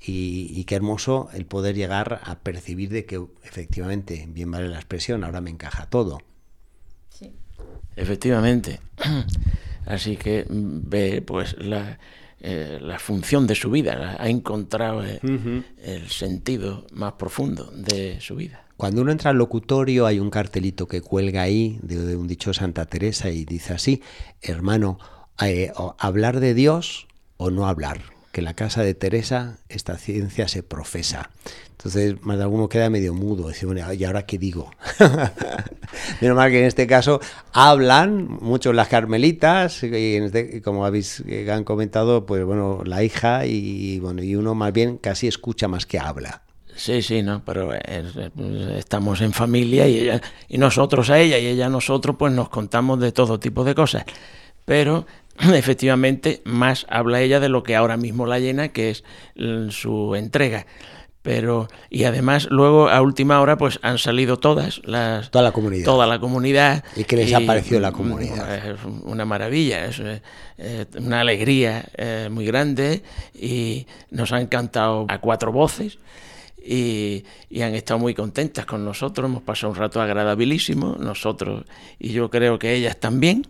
y, 0.00 0.52
y, 0.54 0.64
qué 0.64 0.76
hermoso 0.76 1.28
el 1.34 1.44
poder 1.44 1.74
llegar 1.74 2.20
a 2.22 2.38
percibir 2.38 2.90
de 2.90 3.04
que 3.04 3.20
efectivamente, 3.42 4.26
bien 4.28 4.50
vale 4.50 4.68
la 4.68 4.76
expresión, 4.76 5.24
ahora 5.24 5.40
me 5.40 5.50
encaja 5.50 5.86
todo. 5.86 6.20
Sí. 7.10 7.32
Efectivamente. 7.96 8.80
Así 9.86 10.16
que 10.16 10.46
ve 10.48 11.22
pues 11.22 11.56
la, 11.58 11.98
eh, 12.40 12.78
la 12.80 12.98
función 12.98 13.46
de 13.46 13.54
su 13.54 13.70
vida, 13.70 14.16
ha 14.20 14.28
encontrado 14.28 15.04
eh, 15.04 15.18
uh 15.22 15.26
-huh. 15.26 15.64
el 15.82 16.08
sentido 16.08 16.86
más 16.92 17.14
profundo 17.14 17.72
de 17.74 18.20
su 18.20 18.36
vida. 18.36 18.64
Cuando 18.76 19.02
uno 19.02 19.10
entra 19.10 19.30
al 19.30 19.38
locutorio 19.38 20.06
hay 20.06 20.20
un 20.20 20.30
cartelito 20.30 20.86
que 20.86 21.00
cuelga 21.00 21.42
ahí 21.42 21.80
de, 21.82 21.96
de 21.96 22.16
un 22.16 22.28
dicho 22.28 22.50
de 22.50 22.54
Santa 22.54 22.84
Teresa 22.84 23.30
y 23.30 23.44
dice 23.44 23.72
así, 23.72 24.02
hermano, 24.40 24.98
eh, 25.42 25.72
hablar 25.98 26.38
de 26.38 26.54
Dios 26.54 27.08
o 27.38 27.50
no 27.50 27.66
hablar 27.66 28.17
en 28.38 28.44
la 28.44 28.54
casa 28.54 28.82
de 28.82 28.94
Teresa 28.94 29.58
esta 29.68 29.96
ciencia 29.96 30.48
se 30.48 30.62
profesa. 30.62 31.30
Entonces, 31.70 32.16
más 32.22 32.38
de 32.38 32.42
alguno 32.42 32.68
queda 32.68 32.90
medio 32.90 33.14
mudo. 33.14 33.48
Dice, 33.48 33.66
bueno, 33.66 33.92
¿y 33.92 34.04
ahora 34.04 34.26
qué 34.26 34.36
digo? 34.38 34.70
Menos 36.20 36.36
mal 36.36 36.50
que 36.50 36.58
en 36.58 36.64
este 36.64 36.86
caso 36.86 37.20
hablan 37.52 38.26
mucho 38.40 38.72
las 38.72 38.88
carmelitas, 38.88 39.82
y 39.84 40.16
este, 40.16 40.60
como 40.62 40.84
habéis 40.84 41.22
han 41.52 41.64
comentado, 41.64 42.26
pues 42.26 42.44
bueno, 42.44 42.82
la 42.84 43.04
hija 43.04 43.46
y 43.46 44.00
bueno, 44.00 44.22
y 44.22 44.34
uno 44.34 44.54
más 44.54 44.72
bien 44.72 44.98
casi 44.98 45.28
escucha 45.28 45.68
más 45.68 45.86
que 45.86 45.98
habla. 45.98 46.42
Sí, 46.78 47.02
sí, 47.02 47.22
no, 47.22 47.42
pero 47.44 47.74
es, 47.74 48.14
estamos 48.76 49.20
en 49.20 49.32
familia 49.32 49.88
y 49.88 49.98
ella 49.98 50.20
y 50.48 50.58
nosotros 50.58 51.10
a 51.10 51.18
ella 51.18 51.36
y 51.38 51.46
ella 51.46 51.66
a 51.66 51.70
nosotros, 51.70 52.14
pues 52.16 52.32
nos 52.32 52.48
contamos 52.50 53.00
de 53.00 53.10
todo 53.10 53.40
tipo 53.40 53.64
de 53.64 53.74
cosas. 53.74 54.04
Pero 54.64 55.04
efectivamente 55.54 56.42
más 56.44 56.86
habla 56.88 57.20
ella 57.20 57.40
de 57.40 57.48
lo 57.48 57.62
que 57.62 57.76
ahora 57.76 57.96
mismo 57.96 58.26
la 58.26 58.38
llena, 58.38 58.68
que 58.68 58.90
es 58.90 59.04
su 59.70 60.14
entrega. 60.14 60.66
Pero, 61.22 61.68
y 61.90 62.04
además 62.04 62.46
luego 62.50 62.88
a 62.88 63.02
última 63.02 63.40
hora 63.40 63.58
pues 63.58 63.78
han 63.82 63.98
salido 63.98 64.38
todas 64.38 64.80
las... 64.84 65.30
Toda 65.30 65.44
la 65.44 65.52
comunidad. 65.52 65.84
Toda 65.84 66.06
la 66.06 66.18
comunidad. 66.20 66.84
¿Y 66.96 67.04
qué 67.04 67.16
les 67.16 67.30
y, 67.30 67.34
ha 67.34 67.40
parecido 67.40 67.80
la 67.80 67.92
comunidad? 67.92 68.70
Es 68.70 68.78
una 69.02 69.24
maravilla, 69.24 69.84
es 69.84 70.00
eh, 70.00 70.86
una 70.96 71.20
alegría 71.20 71.84
eh, 71.96 72.28
muy 72.30 72.46
grande 72.46 73.02
y 73.34 73.86
nos 74.10 74.32
han 74.32 74.46
cantado 74.46 75.06
a 75.08 75.18
cuatro 75.18 75.52
voces. 75.52 75.98
Y, 76.64 77.24
y, 77.50 77.62
han 77.62 77.74
estado 77.74 77.98
muy 77.98 78.14
contentas 78.14 78.64
con 78.64 78.84
nosotros, 78.84 79.28
hemos 79.28 79.42
pasado 79.42 79.72
un 79.72 79.76
rato 79.76 80.00
agradabilísimo, 80.00 80.96
nosotros 80.98 81.64
y 81.98 82.10
yo 82.10 82.30
creo 82.30 82.58
que 82.58 82.74
ellas 82.74 82.98
también. 82.98 83.46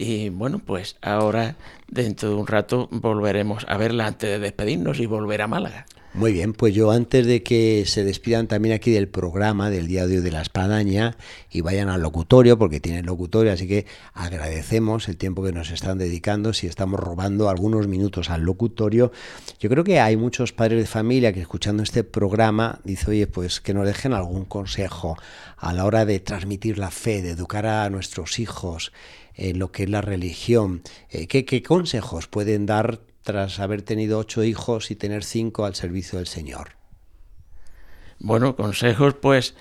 Y 0.00 0.28
bueno, 0.28 0.60
pues 0.60 0.96
ahora 1.02 1.56
dentro 1.88 2.28
de 2.28 2.36
un 2.36 2.46
rato 2.46 2.88
volveremos 2.92 3.66
a 3.68 3.76
verla 3.76 4.06
antes 4.06 4.30
de 4.30 4.38
despedirnos 4.38 5.00
y 5.00 5.06
volver 5.06 5.42
a 5.42 5.48
Málaga. 5.48 5.86
Muy 6.14 6.32
bien, 6.32 6.54
pues 6.54 6.74
yo 6.74 6.90
antes 6.90 7.26
de 7.26 7.42
que 7.42 7.84
se 7.86 8.02
despidan 8.02 8.48
también 8.48 8.74
aquí 8.74 8.90
del 8.90 9.08
programa 9.08 9.68
del 9.68 9.86
día 9.86 10.06
de 10.06 10.16
hoy 10.16 10.22
de 10.22 10.30
la 10.30 10.40
espadaña 10.40 11.16
y 11.50 11.60
vayan 11.60 11.90
al 11.90 12.00
locutorio, 12.00 12.58
porque 12.58 12.80
tienen 12.80 13.04
locutorio, 13.04 13.52
así 13.52 13.68
que 13.68 13.86
agradecemos 14.14 15.06
el 15.08 15.18
tiempo 15.18 15.44
que 15.44 15.52
nos 15.52 15.70
están 15.70 15.98
dedicando, 15.98 16.54
si 16.54 16.66
estamos 16.66 16.98
robando 16.98 17.50
algunos 17.50 17.88
minutos 17.88 18.30
al 18.30 18.40
locutorio. 18.40 19.12
Yo 19.60 19.68
creo 19.68 19.84
que 19.84 20.00
hay 20.00 20.16
muchos 20.16 20.52
padres 20.52 20.80
de 20.80 20.86
familia 20.86 21.32
que 21.34 21.42
escuchando 21.42 21.82
este 21.82 22.04
programa 22.04 22.80
dicen, 22.84 23.10
oye, 23.10 23.26
pues 23.26 23.60
que 23.60 23.74
nos 23.74 23.86
dejen 23.86 24.14
algún 24.14 24.46
consejo 24.46 25.18
a 25.58 25.74
la 25.74 25.84
hora 25.84 26.06
de 26.06 26.20
transmitir 26.20 26.78
la 26.78 26.90
fe, 26.90 27.20
de 27.20 27.30
educar 27.30 27.66
a 27.66 27.90
nuestros 27.90 28.38
hijos 28.38 28.92
en 29.34 29.58
lo 29.58 29.70
que 29.70 29.84
es 29.84 29.90
la 29.90 30.00
religión. 30.00 30.82
¿Qué, 31.10 31.44
qué 31.44 31.62
consejos 31.62 32.26
pueden 32.28 32.66
dar 32.66 33.00
tras 33.28 33.60
haber 33.60 33.82
tenido 33.82 34.18
ocho 34.18 34.42
hijos 34.42 34.90
y 34.90 34.96
tener 34.96 35.22
cinco 35.22 35.66
al 35.66 35.74
servicio 35.74 36.16
del 36.16 36.26
Señor? 36.26 36.70
Bueno, 38.18 38.56
consejos 38.56 39.16
pues 39.20 39.54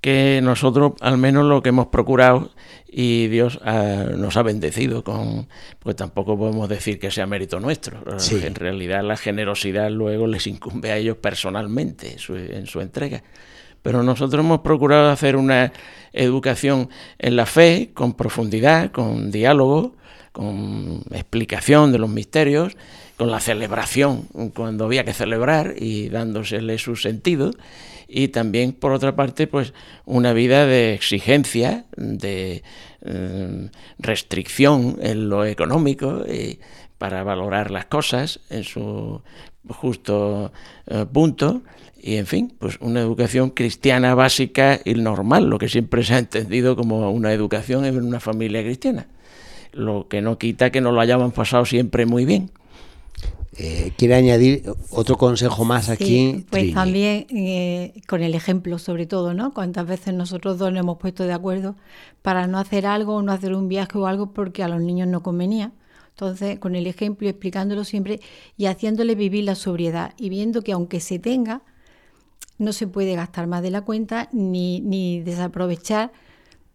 que 0.00 0.38
nosotros 0.44 0.92
al 1.00 1.18
menos 1.18 1.44
lo 1.44 1.60
que 1.60 1.70
hemos 1.70 1.88
procurado 1.88 2.52
y 2.86 3.26
Dios 3.26 3.58
uh, 3.66 4.16
nos 4.16 4.36
ha 4.36 4.44
bendecido 4.44 5.02
con, 5.02 5.48
pues 5.80 5.96
tampoco 5.96 6.38
podemos 6.38 6.68
decir 6.68 7.00
que 7.00 7.10
sea 7.10 7.26
mérito 7.26 7.58
nuestro. 7.58 8.00
Sí. 8.20 8.40
En 8.44 8.54
realidad 8.54 9.02
la 9.02 9.16
generosidad 9.16 9.90
luego 9.90 10.28
les 10.28 10.46
incumbe 10.46 10.92
a 10.92 10.96
ellos 10.96 11.16
personalmente 11.16 12.12
en 12.12 12.18
su, 12.20 12.36
en 12.36 12.68
su 12.68 12.80
entrega. 12.80 13.24
Pero 13.82 14.04
nosotros 14.04 14.44
hemos 14.44 14.60
procurado 14.60 15.10
hacer 15.10 15.34
una 15.34 15.72
educación 16.12 16.90
en 17.18 17.34
la 17.34 17.46
fe, 17.46 17.90
con 17.92 18.14
profundidad, 18.14 18.92
con 18.92 19.32
diálogo, 19.32 19.96
con 20.32 21.02
explicación 21.10 21.92
de 21.92 21.98
los 21.98 22.10
misterios, 22.10 22.76
con 23.16 23.30
la 23.30 23.40
celebración 23.40 24.22
cuando 24.54 24.84
había 24.84 25.04
que 25.04 25.12
celebrar 25.12 25.74
y 25.78 26.08
dándosele 26.08 26.78
su 26.78 26.96
sentido, 26.96 27.50
y 28.08 28.28
también 28.28 28.72
por 28.72 28.92
otra 28.92 29.14
parte 29.14 29.46
pues 29.46 29.72
una 30.04 30.32
vida 30.32 30.66
de 30.66 30.94
exigencia, 30.94 31.84
de 31.96 32.62
eh, 33.02 33.70
restricción 33.98 34.98
en 35.00 35.28
lo 35.28 35.44
económico 35.44 36.24
y 36.26 36.58
para 36.98 37.22
valorar 37.22 37.70
las 37.70 37.86
cosas 37.86 38.40
en 38.50 38.64
su 38.64 39.22
justo 39.68 40.52
eh, 40.86 41.06
punto 41.12 41.62
y 42.02 42.16
en 42.16 42.26
fin, 42.26 42.54
pues 42.58 42.78
una 42.80 43.00
educación 43.00 43.50
cristiana 43.50 44.14
básica 44.14 44.80
y 44.84 44.94
normal, 44.94 45.50
lo 45.50 45.58
que 45.58 45.68
siempre 45.68 46.02
se 46.02 46.14
ha 46.14 46.18
entendido 46.18 46.74
como 46.74 47.10
una 47.10 47.32
educación 47.32 47.84
en 47.84 48.02
una 48.02 48.20
familia 48.20 48.62
cristiana. 48.62 49.06
Lo 49.72 50.08
que 50.08 50.20
no 50.20 50.38
quita 50.38 50.70
que 50.70 50.80
no 50.80 50.92
lo 50.92 51.00
hayamos 51.00 51.32
pasado 51.32 51.64
siempre 51.64 52.06
muy 52.06 52.24
bien. 52.24 52.50
Eh, 53.56 53.92
¿Quiere 53.96 54.14
añadir 54.14 54.62
otro 54.90 55.18
consejo 55.18 55.64
más 55.64 55.90
aquí? 55.90 56.04
Sí, 56.04 56.46
pues 56.48 56.72
también 56.72 57.26
eh, 57.30 58.00
con 58.08 58.22
el 58.22 58.34
ejemplo, 58.34 58.78
sobre 58.78 59.06
todo, 59.06 59.34
¿no? 59.34 59.52
Cuántas 59.52 59.86
veces 59.86 60.14
nosotros 60.14 60.58
dos 60.58 60.70
nos 60.72 60.80
hemos 60.80 60.98
puesto 60.98 61.24
de 61.24 61.32
acuerdo 61.32 61.76
para 62.22 62.46
no 62.46 62.58
hacer 62.58 62.86
algo 62.86 63.16
o 63.16 63.22
no 63.22 63.32
hacer 63.32 63.54
un 63.54 63.68
viaje 63.68 63.98
o 63.98 64.06
algo 64.06 64.32
porque 64.32 64.62
a 64.62 64.68
los 64.68 64.80
niños 64.80 65.08
no 65.08 65.22
convenía. 65.22 65.72
Entonces, 66.10 66.58
con 66.58 66.76
el 66.76 66.86
ejemplo, 66.86 67.28
explicándolo 67.28 67.84
siempre 67.84 68.20
y 68.56 68.66
haciéndole 68.66 69.14
vivir 69.14 69.44
la 69.44 69.54
sobriedad 69.54 70.14
y 70.16 70.28
viendo 70.28 70.62
que 70.62 70.72
aunque 70.72 71.00
se 71.00 71.18
tenga, 71.18 71.62
no 72.58 72.72
se 72.72 72.86
puede 72.86 73.14
gastar 73.14 73.46
más 73.46 73.62
de 73.62 73.70
la 73.70 73.82
cuenta 73.82 74.28
ni, 74.32 74.80
ni 74.80 75.20
desaprovechar 75.20 76.12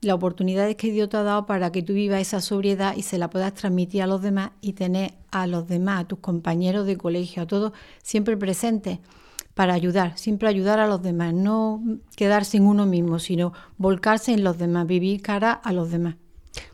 las 0.06 0.16
oportunidades 0.16 0.76
que 0.76 0.92
Dios 0.92 1.10
te 1.10 1.18
ha 1.18 1.24
dado 1.24 1.46
para 1.46 1.72
que 1.72 1.82
tú 1.82 1.94
vivas 1.94 2.22
esa 2.22 2.42
sobriedad 2.42 2.96
y 2.96 3.02
se 3.02 3.18
la 3.18 3.30
puedas 3.30 3.54
transmitir 3.54 4.02
a 4.02 4.08
los 4.08 4.22
demás 4.22 4.52
y 4.62 4.74
tener 4.74 5.14
a 5.32 5.48
los 5.48 5.68
demás, 5.68 6.02
a 6.02 6.08
tus 6.08 6.20
compañeros 6.20 6.86
de 6.86 6.98
colegio, 6.98 7.44
a 7.44 7.48
todos 7.48 7.74
siempre 8.04 8.38
presentes 8.38 9.00
para 9.54 9.74
ayudar, 9.74 10.18
siempre 10.18 10.50
ayudar 10.50 10.80
a 10.80 10.88
los 10.88 11.02
demás, 11.02 11.34
no 11.34 11.82
quedarse 12.16 12.58
en 12.58 12.68
uno 12.68 12.86
mismo, 12.86 13.20
sino 13.20 13.54
volcarse 13.78 14.34
en 14.34 14.44
los 14.44 14.58
demás, 14.58 14.86
vivir 14.86 15.22
cara 15.22 15.54
a 15.54 15.72
los 15.72 15.90
demás. 15.90 16.16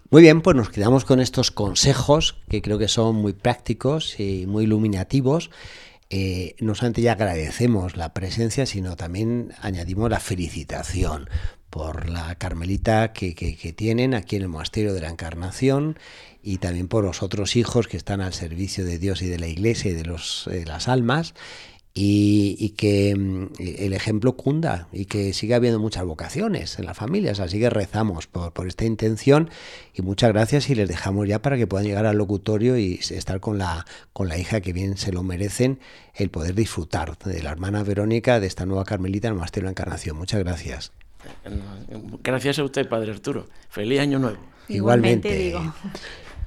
Muy 0.09 0.23
bien, 0.23 0.41
pues 0.41 0.57
nos 0.57 0.69
quedamos 0.69 1.05
con 1.05 1.21
estos 1.21 1.51
consejos 1.51 2.35
que 2.49 2.61
creo 2.61 2.77
que 2.77 2.89
son 2.89 3.15
muy 3.15 3.33
prácticos 3.33 4.19
y 4.19 4.45
muy 4.45 4.65
iluminativos. 4.65 5.51
Eh, 6.09 6.55
no 6.59 6.75
solamente 6.75 7.01
ya 7.01 7.13
agradecemos 7.13 7.95
la 7.95 8.13
presencia, 8.13 8.65
sino 8.65 8.97
también 8.97 9.53
añadimos 9.61 10.09
la 10.09 10.19
felicitación 10.19 11.29
por 11.71 12.09
la 12.09 12.35
Carmelita 12.35 13.13
que, 13.13 13.33
tienen 13.75 14.13
aquí 14.13 14.35
en 14.35 14.43
el 14.43 14.49
Monasterio 14.49 14.93
de 14.93 15.01
la 15.01 15.09
Encarnación 15.09 15.97
y 16.43 16.57
también 16.57 16.87
por 16.87 17.03
los 17.03 17.23
otros 17.23 17.55
hijos 17.55 17.87
que 17.87 17.97
están 17.97 18.21
al 18.21 18.33
servicio 18.33 18.85
de 18.85 18.99
Dios 18.99 19.23
y 19.23 19.27
de 19.27 19.39
la 19.39 19.47
Iglesia 19.47 19.89
y 19.89 19.93
de, 19.95 20.03
los, 20.03 20.47
de 20.51 20.65
las 20.65 20.87
almas 20.87 21.33
y, 21.93 22.69
que 22.77 23.15
mm, 23.15 23.53
el 23.57 23.93
ejemplo 23.93 24.35
cunda 24.35 24.89
y 24.91 25.05
que 25.05 25.33
siga 25.33 25.55
habiendo 25.55 25.79
muchas 25.79 26.03
vocaciones 26.03 26.77
en 26.77 26.85
las 26.85 26.97
familias. 26.97 27.39
Así 27.39 27.59
que 27.59 27.69
rezamos 27.69 28.27
por, 28.27 28.51
por, 28.51 28.67
esta 28.67 28.85
intención 28.85 29.49
y 29.93 30.01
muchas 30.01 30.31
gracias 30.31 30.69
y 30.69 30.75
les 30.75 30.89
dejamos 30.89 31.27
ya 31.27 31.41
para 31.41 31.57
que 31.57 31.67
puedan 31.67 31.87
llegar 31.87 32.05
al 32.05 32.17
locutorio 32.17 32.77
y 32.77 32.95
estar 32.95 33.39
con 33.39 33.57
la, 33.57 33.85
con 34.11 34.27
la 34.27 34.37
hija 34.37 34.59
que 34.59 34.73
bien 34.73 34.97
se 34.97 35.13
lo 35.13 35.23
merecen, 35.23 35.79
el 36.15 36.29
poder 36.29 36.53
disfrutar 36.53 37.17
de 37.17 37.41
la 37.41 37.51
hermana 37.51 37.83
Verónica, 37.83 38.41
de 38.41 38.47
esta 38.47 38.65
nueva 38.65 38.83
Carmelita 38.83 39.27
en 39.27 39.33
el 39.33 39.37
Monasterio 39.37 39.67
de 39.67 39.71
Encarnación. 39.71 40.17
Muchas 40.17 40.43
gracias. 40.43 40.91
Gracias 42.23 42.59
a 42.59 42.63
usted, 42.63 42.87
Padre 42.87 43.11
Arturo. 43.11 43.47
Feliz 43.69 43.99
Año 43.99 44.19
Nuevo. 44.19 44.39
Igualmente. 44.67 45.35
Digo. 45.35 45.73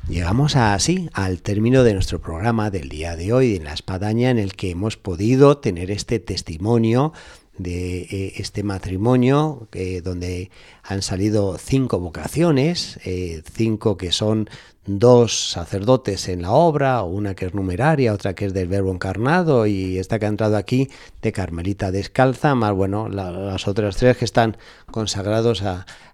Llegamos 0.09 0.55
así 0.57 1.09
al 1.15 1.41
término 1.41 1.83
de 1.83 1.95
nuestro 1.95 2.21
programa 2.21 2.71
del 2.71 2.91
día 2.91 3.17
de 3.17 3.33
hoy 3.33 3.57
en 3.57 3.65
la 3.65 3.73
espadaña 3.73 4.31
en 4.31 4.39
el 4.39 4.55
que 4.55 4.71
hemos 4.71 4.99
podido 4.99 5.59
tener 5.59 5.91
este 5.91 6.19
testimonio 6.21 7.15
de 7.59 8.03
eh, 8.03 8.33
este 8.37 8.63
matrimonio 8.63 9.69
eh, 9.73 10.01
donde 10.03 10.51
han 10.83 11.03
salido 11.03 11.57
cinco 11.59 12.01
vocaciones, 12.01 12.99
eh, 13.05 13.43
cinco 13.53 13.97
que 13.97 14.13
son 14.13 14.49
dos 14.87 15.51
sacerdotes 15.51 16.29
en 16.29 16.43
la 16.43 16.53
obra, 16.53 17.03
una 17.05 17.35
que 17.35 17.47
es 17.47 17.55
numeraria, 17.55 18.13
otra 18.13 18.35
que 18.35 18.47
es 18.47 18.55
del 18.55 18.69
verbo 18.69 18.93
encarnado 18.93 19.67
y 19.67 19.99
esta 19.99 20.19
que 20.19 20.27
ha 20.27 20.29
entrado 20.29 20.57
aquí 20.57 20.89
de 21.23 21.33
Carmelita 21.33 21.91
Descalza, 21.91 22.55
más 22.55 22.73
bueno, 22.73 23.09
las 23.09 23.67
otras 23.67 23.97
tres 23.97 24.19
que 24.19 24.27
están 24.27 24.59
consagrados 24.91 25.63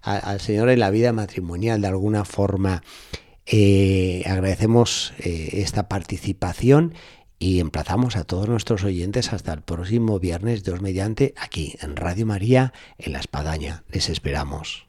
al 0.01 0.39
Señor 0.39 0.69
en 0.69 0.79
la 0.79 0.89
vida 0.89 1.11
matrimonial 1.11 1.81
de 1.81 1.87
alguna 1.87 2.23
forma. 2.23 2.81
Agradecemos 3.45 5.13
esta 5.19 5.89
participación 5.89 6.93
y 7.41 7.59
emplazamos 7.59 8.15
a 8.17 8.23
todos 8.23 8.47
nuestros 8.47 8.83
oyentes 8.83 9.33
hasta 9.33 9.51
el 9.51 9.63
próximo 9.63 10.19
viernes, 10.19 10.63
Dios 10.63 10.79
mediante, 10.79 11.33
aquí 11.37 11.75
en 11.81 11.95
Radio 11.95 12.27
María, 12.27 12.71
en 12.99 13.13
La 13.13 13.19
Espadaña. 13.19 13.83
Les 13.89 14.09
esperamos. 14.09 14.85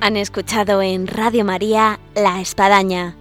Han 0.00 0.16
escuchado 0.16 0.80
en 0.80 1.06
Radio 1.06 1.44
María 1.44 2.00
La 2.14 2.40
Espadaña 2.40 3.14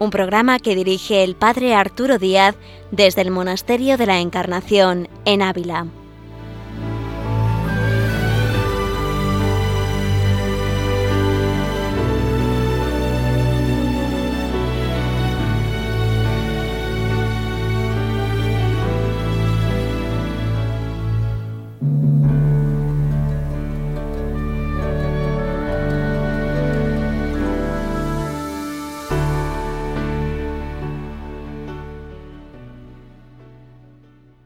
un 0.00 0.10
programa 0.10 0.58
que 0.58 0.74
dirige 0.74 1.22
el 1.22 1.36
Padre 1.36 1.72
Arturo 1.72 2.18
Díaz 2.18 2.56
desde 2.90 3.22
el 3.22 3.30
Monasterio 3.30 3.96
de 3.96 4.06
la 4.06 4.18
Encarnación 4.18 5.08
en 5.24 5.40
Ávila. 5.40 5.86